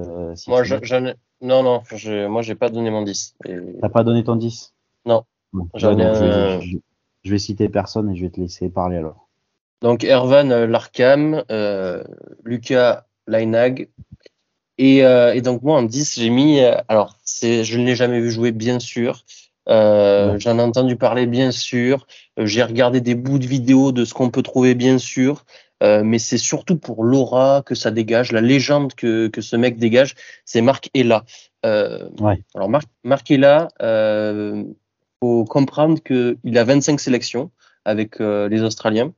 [0.48, 3.36] moi, je, non, non, je, moi, j'ai pas donné mon 10.
[3.46, 3.58] Et...
[3.82, 4.74] T'as pas donné ton 10
[5.06, 5.26] Non.
[5.76, 9.28] je, vais citer personne et je vais te laisser parler alors.
[9.82, 11.44] Donc Ervan Larkham,
[12.46, 13.90] Lucas Lainag.
[14.78, 18.20] Et, euh, et, donc moi en 10, j'ai mis, alors c'est, je ne l'ai jamais
[18.20, 19.24] vu jouer bien sûr,
[19.68, 22.08] j'en ai entendu parler bien sûr,
[22.38, 25.46] j'ai regardé des bouts de vidéos de ce qu'on peut trouver bien sûr,
[25.82, 30.16] mais c'est surtout pour l'aura que ça dégage, la légende que, que ce mec dégage,
[30.44, 31.24] c'est Marc Ella.
[31.64, 32.42] ouais.
[32.56, 33.68] Alors Marc, Marc Ella,
[35.22, 37.52] faut comprendre qu'il a 25 sélections
[37.86, 39.14] avec les Australiens.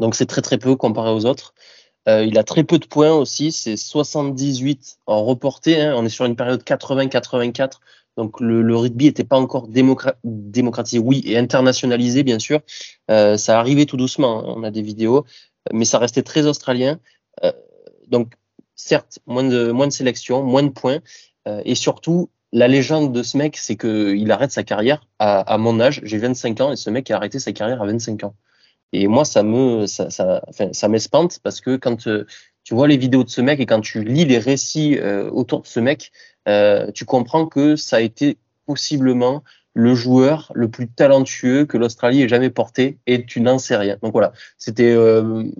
[0.00, 1.54] Donc c'est très très peu comparé aux autres.
[2.08, 5.80] Euh, il a très peu de points aussi, c'est 78 en reporté.
[5.80, 5.94] Hein.
[5.96, 7.80] On est sur une période 80-84.
[8.16, 12.60] Donc le, rugby n'était pas encore démocratisé, oui, et internationalisé, bien sûr.
[13.10, 14.54] Euh, ça arrivait tout doucement, hein.
[14.56, 15.24] on a des vidéos,
[15.72, 16.98] mais ça restait très australien.
[17.44, 17.52] Euh,
[18.08, 18.34] donc
[18.74, 21.00] certes, moins de, moins de sélections, moins de points,
[21.48, 25.56] euh, et surtout, la légende de ce mec, c'est qu'il arrête sa carrière à, à
[25.56, 26.00] mon âge.
[26.04, 28.34] J'ai 25 ans et ce mec a arrêté sa carrière à 25 ans.
[28.92, 32.26] Et moi, ça me, ça, ça, enfin, ça m'espante parce que quand euh,
[32.64, 35.62] tu vois les vidéos de ce mec et quand tu lis les récits euh, autour
[35.62, 36.10] de ce mec,
[36.48, 39.42] euh, tu comprends que ça a été possiblement
[39.74, 43.96] le joueur le plus talentueux que l'Australie ait jamais porté et tu n'en sais rien.
[44.02, 44.96] Donc voilà, c'était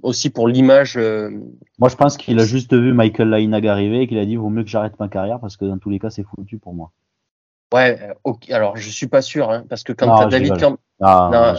[0.02, 0.96] aussi pour l'image.
[0.96, 4.48] Moi, je pense qu'il a juste vu Michael Lainag arriver et qu'il a dit vaut
[4.48, 6.90] mieux que j'arrête ma carrière parce que dans tous les cas, c'est foutu pour moi.
[7.72, 8.50] Ouais, ok.
[8.50, 10.56] Alors, je suis pas sûr, hein, parce que quand as David
[11.00, 11.54] Camp...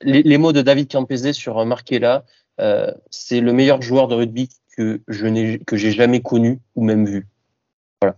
[0.00, 2.24] les, les, mots de David Campese sur Marquella,
[2.60, 6.84] euh, c'est le meilleur joueur de rugby que je n'ai que j'ai jamais connu ou
[6.84, 7.28] même vu.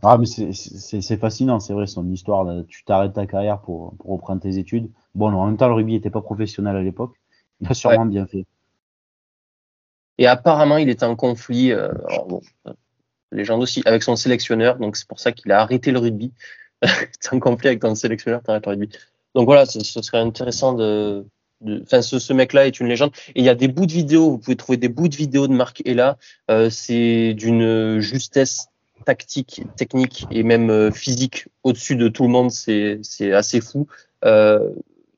[0.03, 2.47] Ah, mais c'est fascinant, c'est vrai, son histoire.
[2.67, 4.91] Tu t'arrêtes ta carrière pour, pour, reprendre tes études.
[5.15, 7.15] Bon, en même temps, le rugby n'était pas professionnel à l'époque.
[7.61, 8.47] Il a sûrement bien fait.
[10.17, 11.93] Et apparemment, il était en conflit, euh,
[12.29, 12.41] bon,
[13.31, 14.79] légende aussi, avec son sélectionneur.
[14.79, 16.33] Donc, c'est pour ça qu'il a arrêté le rugby.
[16.83, 18.89] es en conflit avec ton sélectionneur, arrêtes le rugby.
[19.35, 21.25] Donc voilà, ce, serait intéressant de.
[21.83, 23.13] Enfin, ce, ce mec-là est une légende.
[23.35, 25.49] Et il y a des bouts de vidéos, vous pouvez trouver des bouts de vidéos
[25.49, 26.19] de Marc Ella.
[26.51, 28.69] Euh, c'est d'une justesse
[29.05, 33.01] tactique, technique et même euh, physique au-dessus de tout le monde, c'est
[33.33, 33.87] assez fou.
[34.25, 34.71] Euh,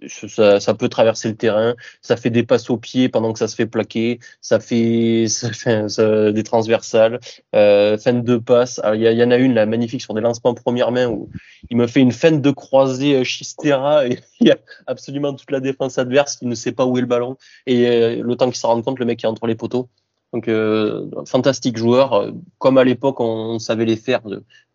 [0.08, 3.54] ça, peut traverser le terrain, ça fait des passes au pied pendant que ça se
[3.54, 5.26] fait plaquer, ça fait,
[6.32, 7.20] des transversales,
[7.54, 8.80] euh, fente de passe.
[8.94, 11.30] Il y, en a une là magnifique sur des lancements première main où
[11.70, 15.50] il me fait une fente de croisée Chistera euh, et il y a absolument toute
[15.50, 17.36] la défense adverse qui ne sait pas où est le ballon
[17.66, 19.88] et euh, le temps qu'il s'en rende compte, le mec est entre les poteaux.
[20.32, 24.20] Donc, euh, fantastique joueur, comme à l'époque on, savait les faire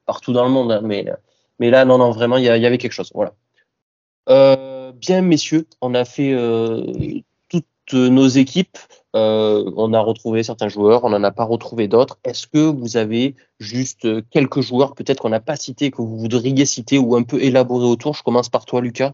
[0.06, 0.72] partout dans le monde.
[0.72, 3.12] Hein, mais, là, non, non, vraiment, il y, avait quelque chose.
[3.14, 3.34] Voilà.
[5.02, 6.34] Bien, messieurs, on a fait
[7.50, 8.78] toutes nos équipes.
[9.14, 12.18] on a retrouvé certains joueurs, on n'en a pas retrouvé d'autres.
[12.24, 16.66] Est-ce que vous avez juste quelques joueurs, peut-être qu'on n'a pas cité, que vous voudriez
[16.66, 18.16] citer ou un peu élaborer autour?
[18.16, 19.14] Je commence par toi, Lucas.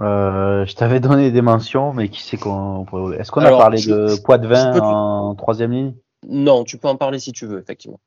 [0.00, 2.86] Euh, je t'avais donné des mentions, mais qui sait qu'on.
[3.12, 5.94] Est-ce qu'on a parlé de Poitvin en troisième ligne?
[6.26, 8.00] Non, tu peux en parler si tu veux, effectivement.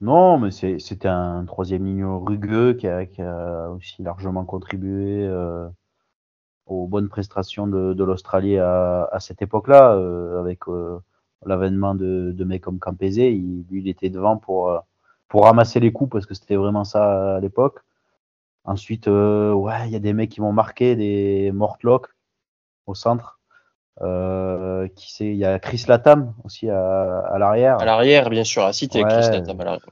[0.00, 5.68] Non, mais c'était un troisième ligne rugueux qui a, aussi largement contribué euh,
[6.66, 10.60] aux bonnes prestations de, l'Australie à, cette époque-là, euh, avec
[11.44, 13.18] l'avènement de, de comme Campese.
[13.18, 14.82] Il, lui, il était devant pour,
[15.34, 17.80] ramasser les coups parce que c'était vraiment ça à l'époque.
[18.64, 22.08] Ensuite, euh, ouais, il y a des mecs qui m'ont marqué, des Mortlock
[22.86, 23.39] au centre.
[24.02, 25.26] Euh, qui c'est?
[25.26, 27.78] Il y a Chris Latam aussi à, l'arrière.
[27.78, 29.86] À l'arrière, bien sûr, à citer Chris Latam à l'arrière.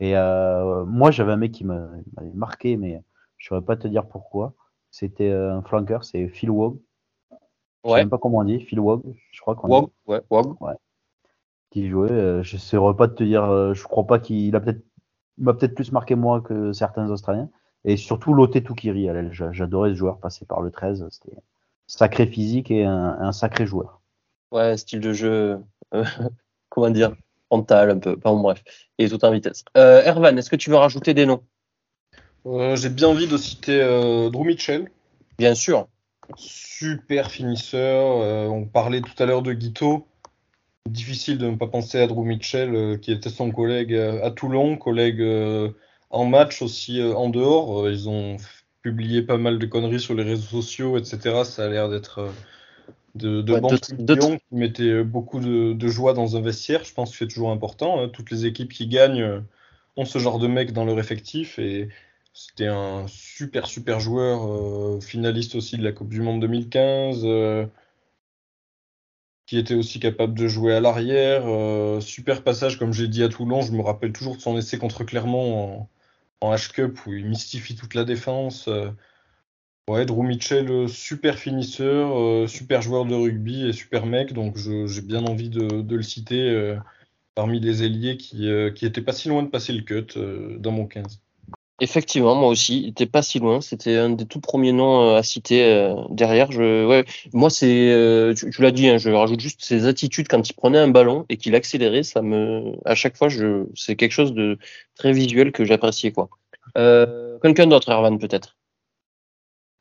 [0.00, 3.02] Et euh, moi, j'avais un mec qui m'avait marqué, mais
[3.38, 4.54] je ne saurais pas te dire pourquoi.
[4.90, 6.78] C'était un flanker, c'est Phil Wog.
[7.84, 9.02] Je ne sais même pas comment on dit, Phil Wog,
[9.32, 10.60] je crois qu'on Wog, ouais, Wog.
[10.60, 10.74] Ouais.
[11.70, 14.84] Qui jouait, je ne saurais pas te dire, je crois pas qu'il a peut-être
[15.38, 17.48] m'a peut-être plus marqué moi que certains Australiens.
[17.84, 21.06] Et surtout Lotte Tukiri, j'adorais ce joueur passé par le 13.
[21.10, 21.36] C'était
[21.96, 24.00] sacré physique et un, sacré joueur.
[24.50, 25.58] Ouais, style de jeu,
[25.94, 26.04] euh,
[26.68, 27.14] comment dire,
[27.46, 28.16] frontal un peu.
[28.22, 28.62] Enfin, bref,
[28.98, 29.64] et tout en vitesse.
[29.76, 31.42] Euh, Ervan, est-ce que tu veux rajouter des noms?
[32.46, 33.80] Euh, J'ai bien envie de citer
[34.30, 34.90] Drew Mitchell.
[35.38, 35.88] Bien sûr.
[36.36, 38.16] Super finisseur.
[38.50, 40.06] on parlait tout à l'heure de Guito.
[40.88, 45.22] Difficile de ne pas penser à Drew Mitchell, qui était son collègue à Toulon, collègue
[46.12, 47.86] en match aussi euh, en dehors.
[47.86, 48.36] Euh, ils ont
[48.82, 51.44] publié pas mal de conneries sur les réseaux sociaux, etc.
[51.44, 52.30] Ça a l'air d'être euh,
[53.14, 56.84] de, de bons qui mettaient beaucoup de, joie dans un vestiaire.
[56.84, 58.00] Je pense que c'est toujours important.
[58.00, 58.08] Hein.
[58.08, 59.42] Toutes les équipes qui gagnent
[59.96, 61.88] ont ce genre de mec dans leur effectif et
[62.34, 67.26] c'était un super super joueur, finaliste aussi de la Coupe du Monde 2015,
[69.44, 71.42] qui était aussi capable de jouer à l'arrière.
[72.00, 75.04] super passage, comme j'ai dit à Toulon, je me rappelle toujours de son essai contre
[75.04, 75.90] Clermont en,
[76.42, 78.68] en H-Cup où il mystifie toute la défense.
[78.68, 78.90] Euh,
[79.88, 84.56] ouais, Drew Mitchell, euh, super finisseur, euh, super joueur de rugby et super mec, donc
[84.56, 86.76] j'ai bien envie de, le citer
[87.34, 90.18] parmi les ailiers qui, qui étaient pas si loin de passer le cut
[90.58, 91.20] dans mon 15.
[91.80, 93.60] Effectivement, moi aussi, il était pas si loin.
[93.60, 96.52] C'était un des tout premiers noms à citer derrière.
[96.52, 100.52] Je, ouais, moi, c'est, tu, l'as dit, hein, je rajoute juste ses attitudes quand il
[100.52, 102.04] prenait un ballon et qu'il accélérait.
[102.04, 104.58] Ça me, à chaque fois, je, c'est quelque chose de
[104.94, 106.28] très visuel que j'appréciais, quoi.
[106.78, 108.56] Euh, quelqu'un d'autre, Erwan, peut-être?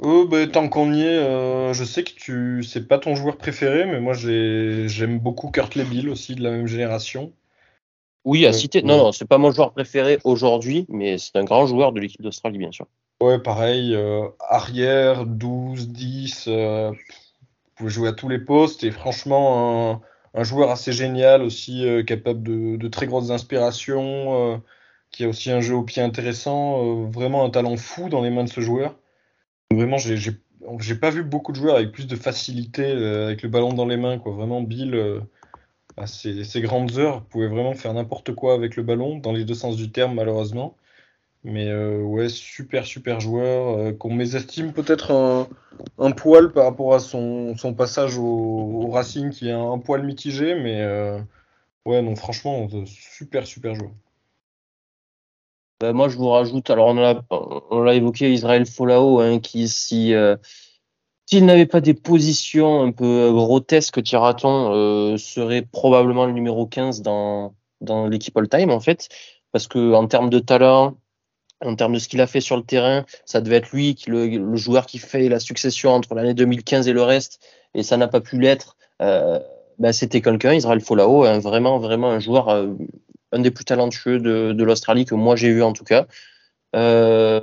[0.02, 3.86] Oh, bah, tant qu'on y est, je sais que tu, c'est pas ton joueur préféré,
[3.86, 7.32] mais moi, j'aime beaucoup Kurt Lebill aussi de la même génération.
[8.24, 8.84] Oui, à citer.
[8.84, 12.22] Non, non, c'est pas mon joueur préféré aujourd'hui, mais c'est un grand joueur de l'équipe
[12.22, 12.86] d'Australie, bien sûr.
[13.22, 18.92] Ouais, pareil, euh, arrière, 12, 10, euh, vous pouvez jouer à tous les postes, et
[18.92, 20.02] franchement,
[20.34, 24.62] un, joueur assez génial aussi, euh, capable de, très grosses inspirations,
[25.12, 28.44] qui a aussi un jeu au pied intéressant, vraiment un talent fou dans les mains
[28.44, 28.96] de ce joueur.
[29.72, 33.86] Vraiment, j'ai pas vu beaucoup de joueurs avec plus de facilité, avec le ballon dans
[33.86, 34.32] les mains, quoi.
[34.34, 35.22] Vraiment, Bill
[36.06, 39.76] ces, grandes heures, pouvait vraiment faire n'importe quoi avec le ballon, dans les deux sens
[39.76, 40.76] du terme, malheureusement.
[41.44, 45.12] Mais ouais, super, super joueur, qu'on mésestime peut-être
[45.98, 50.86] un, poil par rapport à son, passage au, Racing qui est un, poil mitigé, mais
[51.86, 53.92] ouais, non, franchement, super, super joueur.
[55.80, 57.24] Bah, moi, je vous rajoute, alors
[57.72, 60.14] on l'a évoqué, Israël Folao, hein, qui si
[61.32, 67.02] s'il n'avait pas des positions un peu grotesques, Tiraton euh, serait probablement le numéro 15
[67.02, 67.54] dans,
[68.10, 69.08] l'équipe all-time, en fait.
[69.54, 70.98] Parce que en termes de talent,
[71.64, 74.56] en termes de ce qu'il a fait sur le terrain, ça devait être lui, le,
[74.58, 77.40] joueur qui fait la succession entre l'année 2015 et le reste,
[77.76, 78.76] et ça n'a pas pu l'être.
[79.02, 79.40] Euh,
[79.80, 82.68] bah, c'était quelqu'un, Israël Folao, vraiment, vraiment un joueur euh,
[83.32, 86.08] un des plus talentueux de, l'Australie que moi j'ai eu en tout cas.
[86.76, 87.42] Euh,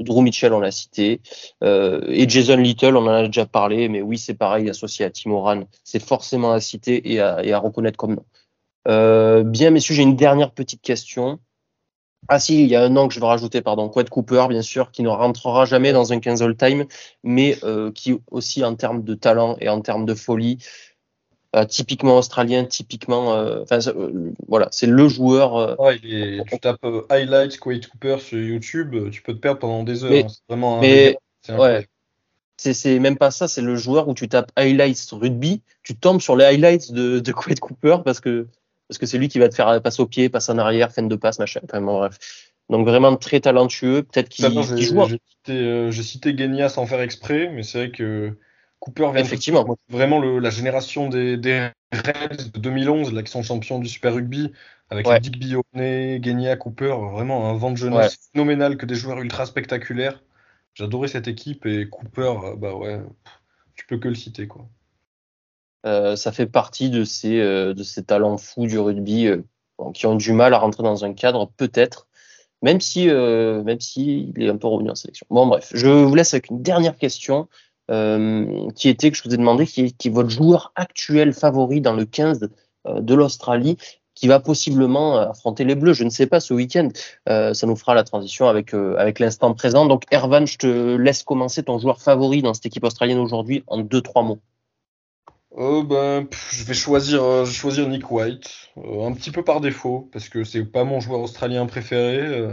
[0.00, 1.20] Drew Mitchell, on l'a cité.
[1.62, 5.10] Euh, et Jason Little, on en a déjà parlé, mais oui, c'est pareil, associé à
[5.10, 5.64] Timoran.
[5.84, 8.24] C'est forcément à citer et à, reconnaître comme nom.
[8.88, 11.38] Euh, bien, messieurs, j'ai une dernière petite question.
[12.28, 14.62] Ah si, il y a un nom que je veux rajouter, pardon, Quad Cooper, bien
[14.62, 16.84] sûr, qui ne rentrera jamais dans un 15 all-time,
[17.24, 20.58] mais euh, qui aussi en termes de talent et en termes de folie,
[21.68, 25.76] typiquement australien, typiquement, euh, euh, voilà, c'est le joueur.
[26.02, 30.04] il est, tu tapes highlights Quade Cooper sur YouTube, tu peux te perdre pendant des
[30.04, 30.12] heures.
[30.12, 30.28] Hein.
[30.28, 31.16] c'est vraiment un mais,
[31.48, 31.86] ouais,
[32.56, 36.36] c'est même pas ça, c'est le joueur où tu tapes highlights rugby, tu tombes sur
[36.36, 38.46] les highlights de, de Quade Cooper parce que
[38.88, 41.04] parce que c'est lui qui va te faire passe au pied, passe en arrière, fin
[41.04, 41.60] de passe, machin.
[41.64, 42.18] Enfin, bref.
[42.70, 45.06] Donc vraiment très talentueux, peut-être qu'il joue.
[45.06, 48.36] J'ai cité, cité Genia sans faire exprès, mais c'est vrai que
[48.80, 49.66] Cooper vient Effectivement.
[49.88, 54.14] vraiment le, la génération des, des, Reds de 2011, là, qui sont champions du Super
[54.14, 54.52] Rugby,
[54.88, 59.46] avec Dick Bionnet, Genia, Cooper, vraiment un vent de jeunesse phénoménal, que des joueurs ultra
[59.46, 60.22] spectaculaires.
[60.74, 63.00] J'adorais cette équipe et Cooper, euh, bah ouais,
[63.74, 64.68] tu peux que le citer quoi.
[65.86, 69.28] Euh, ça fait partie de ces, euh, de ces talents fous du rugby
[69.94, 72.06] qui ont du mal à rentrer dans un cadre, peut-être,
[72.62, 75.26] même si, même si il est un peu revenu en sélection.
[75.30, 77.48] Bon, bref, je vous laisse avec une dernière question.
[77.90, 81.94] Euh, qui était, que je vous ai demandé, qui est, votre joueur actuel favori dans
[81.94, 82.48] le 15
[82.86, 83.76] euh, de l'Australie,
[84.14, 85.94] qui va possiblement euh, affronter les Bleus.
[85.94, 86.88] Je ne sais pas ce week-end.
[87.26, 89.86] ça nous fera la transition avec, avec l'instant présent.
[89.86, 93.78] Donc, Ervan, je te laisse commencer ton joueur favori dans cette équipe australienne aujourd'hui en
[93.78, 94.38] deux, trois mots.
[95.58, 100.28] Euh, ben, je vais choisir, je choisir Nick White, un petit peu par défaut, parce
[100.28, 102.50] que c'est pas mon joueur australien préféré.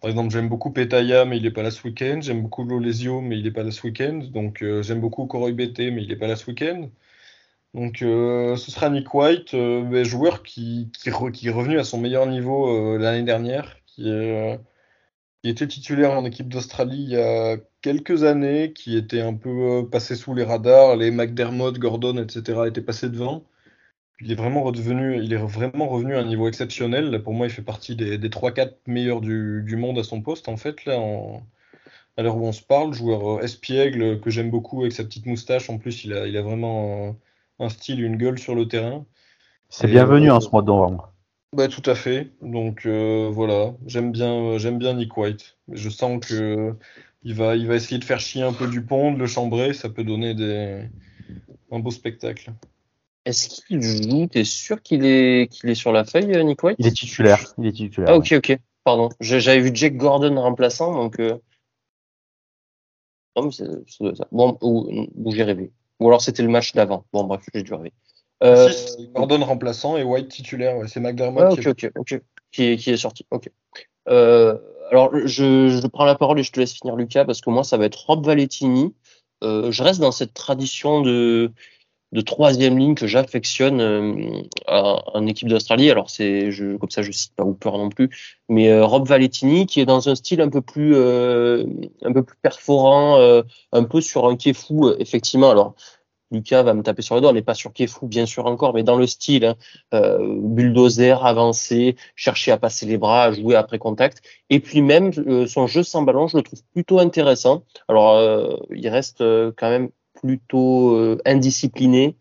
[0.00, 2.20] Par exemple, j'aime beaucoup Petaya, mais il n'est pas là ce week-end.
[2.22, 4.20] J'aime beaucoup Lolesio, mais il n'est pas là ce week-end.
[4.32, 6.88] Donc, euh, j'aime beaucoup Koroy BT, mais il n'est pas là ce week-end.
[7.74, 12.96] Donc, euh, ce sera Nick White, euh, joueur qui, est revenu à son meilleur niveau
[12.98, 14.04] l'année dernière, qui,
[15.42, 19.88] qui, était titulaire en équipe d'Australie il y a quelques années, qui était un peu
[19.90, 20.96] passé sous les radars.
[20.96, 22.62] Les McDermott, Gordon, etc.
[22.68, 23.44] étaient passés devant
[24.20, 27.22] il est vraiment redevenu, il est vraiment revenu à un niveau exceptionnel.
[27.22, 30.48] pour moi, il fait partie des, des 3-4 meilleurs du, du, monde à son poste,
[30.48, 31.42] en fait, là, en,
[32.16, 32.92] à l'heure où on se parle.
[32.92, 35.70] Joueur euh, espiègle que j'aime beaucoup avec sa petite moustache.
[35.70, 37.16] En plus, il a, il a vraiment
[37.60, 39.06] un, style, une gueule sur le terrain.
[39.68, 41.12] C'est bienvenu en ce mois de novembre.
[41.54, 42.30] Bah, tout à fait.
[42.42, 45.56] Donc euh, voilà, j'aime bien, j'aime bien Nick White.
[45.72, 46.74] Je sens que
[47.22, 49.72] il va, il va essayer de faire chier un peu du pont, de le chambrer.
[49.72, 50.82] Ça peut donner des,
[51.70, 52.52] un beau spectacle.
[53.28, 54.26] Est-ce qu'il joue?
[54.26, 56.76] T'es sûr qu'il est, qu'il est sur la feuille, euh, Nick White?
[56.78, 57.52] Il est titulaire.
[57.58, 58.08] Il est titulaire.
[58.10, 58.58] Ah, ok, ok.
[58.84, 59.10] Pardon.
[59.20, 61.20] J'avais vu Jack Gordon remplaçant, donc.
[61.20, 61.36] Euh...
[63.36, 64.26] Non, mais c'est ça.
[64.32, 65.70] Bon, ou, j'ai rêvé.
[66.00, 67.04] Ou alors c'était le match d'avant.
[67.12, 67.92] Bon, bref, j'ai dû rêver.
[68.42, 68.72] Euh...
[69.14, 70.78] Gordon remplaçant et White titulaire.
[70.78, 70.88] Ouais.
[70.88, 72.22] C'est McDermott ah, qui, est...
[72.50, 73.26] qui, est, qui est sorti.
[73.30, 73.50] Ok.
[74.08, 74.56] Euh,
[74.90, 77.62] alors, je, je, prends la parole et je te laisse finir, Lucas, parce que moi,
[77.62, 78.94] ça va être Rob Valentini.
[79.44, 81.52] Euh, je reste dans cette tradition de
[82.12, 85.90] de troisième ligne que j'affectionne euh, en équipe d'Australie.
[85.90, 86.48] Alors c'est
[86.80, 88.08] comme ça je cite pas Hooper non plus,
[88.48, 91.64] mais euh, Rob Valentini qui est dans un style un peu plus euh,
[92.02, 95.50] un peu plus perforant, euh, un peu sur un quai fou effectivement.
[95.50, 95.74] Alors
[96.30, 98.46] Lucas va me taper sur le doigt, on n'est pas sur quai fou bien sûr
[98.46, 99.54] encore, mais dans le style
[99.92, 104.20] hein, bulldozer, avancer, chercher à passer les bras, à jouer après contact,
[104.50, 105.10] et puis même
[105.46, 107.64] son jeu sans ballon, je le trouve plutôt intéressant.
[107.88, 109.88] Alors il reste quand même
[110.20, 112.16] plutôt euh, indiscipliné.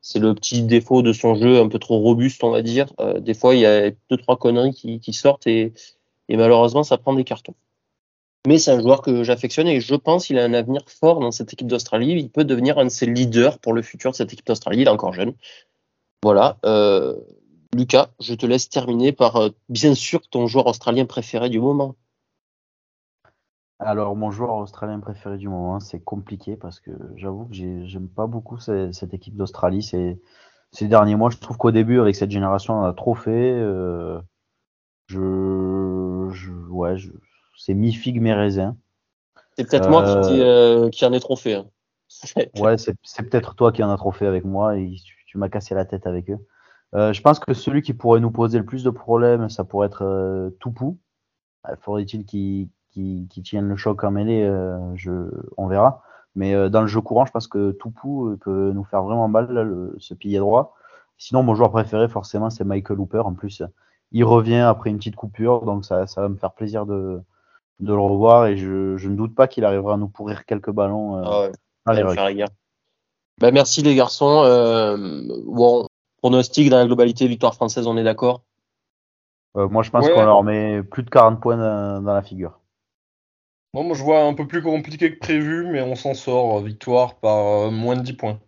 [0.00, 2.92] C'est le petit défaut de son jeu un peu trop robuste, on va dire.
[3.00, 5.72] Euh, des fois, il y a deux, trois conneries qui, sortent et,
[6.28, 7.54] malheureusement, ça prend des cartons.
[8.48, 11.30] Mais c'est un joueur que j'affectionne et je pense qu'il a un avenir fort dans
[11.30, 12.14] cette équipe d'Australie.
[12.18, 14.80] Il peut devenir un de ses leaders pour le futur de cette équipe d'Australie.
[14.80, 15.34] Il est encore jeune.
[16.24, 16.58] Voilà.
[16.64, 17.14] Euh,
[17.72, 21.94] Lucas, je te laisse terminer par, bien sûr, ton joueur australien préféré du moment.
[23.84, 28.26] Alors, mon joueur australien préféré du moment, c'est compliqué parce que j'avoue que j'aime pas
[28.26, 29.82] beaucoup cette, équipe d'Australie.
[29.82, 33.52] Ces, derniers mois, je trouve qu'au début, avec cette génération, on a trop fait.
[33.52, 34.20] Euh,
[35.06, 37.10] je, je ouais, je,
[37.56, 38.76] c'est mi figue mi raisin.
[39.56, 41.54] C'est peut-être moi qui, euh, qui, en ai trop fait.
[41.54, 41.66] Hein.
[42.58, 44.96] ouais, c'est, peut-être toi qui en as trop fait avec moi et
[45.26, 46.38] tu, m'as cassé la tête avec eux.
[46.94, 49.86] Euh, je pense que celui qui pourrait nous poser le plus de problèmes, ça pourrait
[49.86, 50.98] être euh, Toupou.
[51.80, 54.48] Faudrait-il qu'il, qu'il, qu'il tienne le choc en mêlée,
[54.94, 56.02] je, on verra.
[56.34, 59.94] Mais dans le jeu courant, je pense que Toupou peut nous faire vraiment mal, le,
[59.98, 60.76] ce pilier droit.
[61.18, 63.22] Sinon, mon joueur préféré, forcément, c'est Michael Hooper.
[63.24, 63.62] En plus,
[64.12, 67.20] il revient après une petite coupure, donc ça, ça va me faire plaisir de,
[67.80, 70.70] de le revoir et je, je ne doute pas qu'il arrivera à nous pourrir quelques
[70.70, 71.18] ballons.
[71.18, 71.52] Euh, ah ouais.
[73.40, 74.42] bah, merci les garçons.
[74.44, 74.96] Euh,
[75.46, 75.86] bon,
[76.18, 78.42] pronostic dans la globalité, victoire française, on est d'accord
[79.56, 82.60] euh, Moi, je pense qu'on leur met plus de 40 points dans, dans la figure.
[83.74, 86.60] Non, moi je vois un peu plus compliqué que prévu, mais on s'en sort.
[86.60, 88.38] Victoire par moins de 10 points.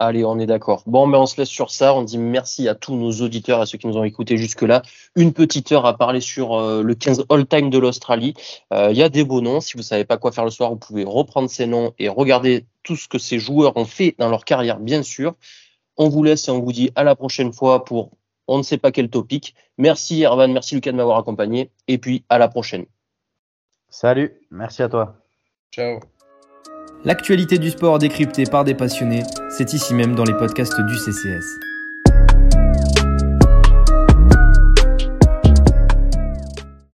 [0.00, 0.82] Allez, on est d'accord.
[0.86, 1.94] Bon, mais on se laisse sur ça.
[1.94, 4.82] On dit merci à tous nos auditeurs, à ceux qui nous ont écoutés jusque-là.
[5.14, 8.34] Une petite heure à parler sur euh, le 15 all-time de l'Australie.
[8.72, 9.60] Euh, il y a des beaux noms.
[9.60, 12.66] Si vous savez pas quoi faire le soir, vous pouvez reprendre ces noms et regarder
[12.82, 15.34] tout ce que ces joueurs ont fait dans leur carrière, bien sûr.
[15.96, 18.10] On vous laisse et on vous dit à la prochaine fois pour
[18.48, 19.54] on ne sait pas quel topic.
[19.78, 21.70] Merci Ervan, merci Lucas de m'avoir accompagné.
[21.86, 22.86] Et puis à la prochaine.
[23.96, 25.14] Salut, merci à toi.
[25.70, 26.00] Ciao.
[27.04, 29.22] L'actualité du sport décryptée par des passionnés,
[29.56, 31.44] c'est ici même dans les podcasts du CCS.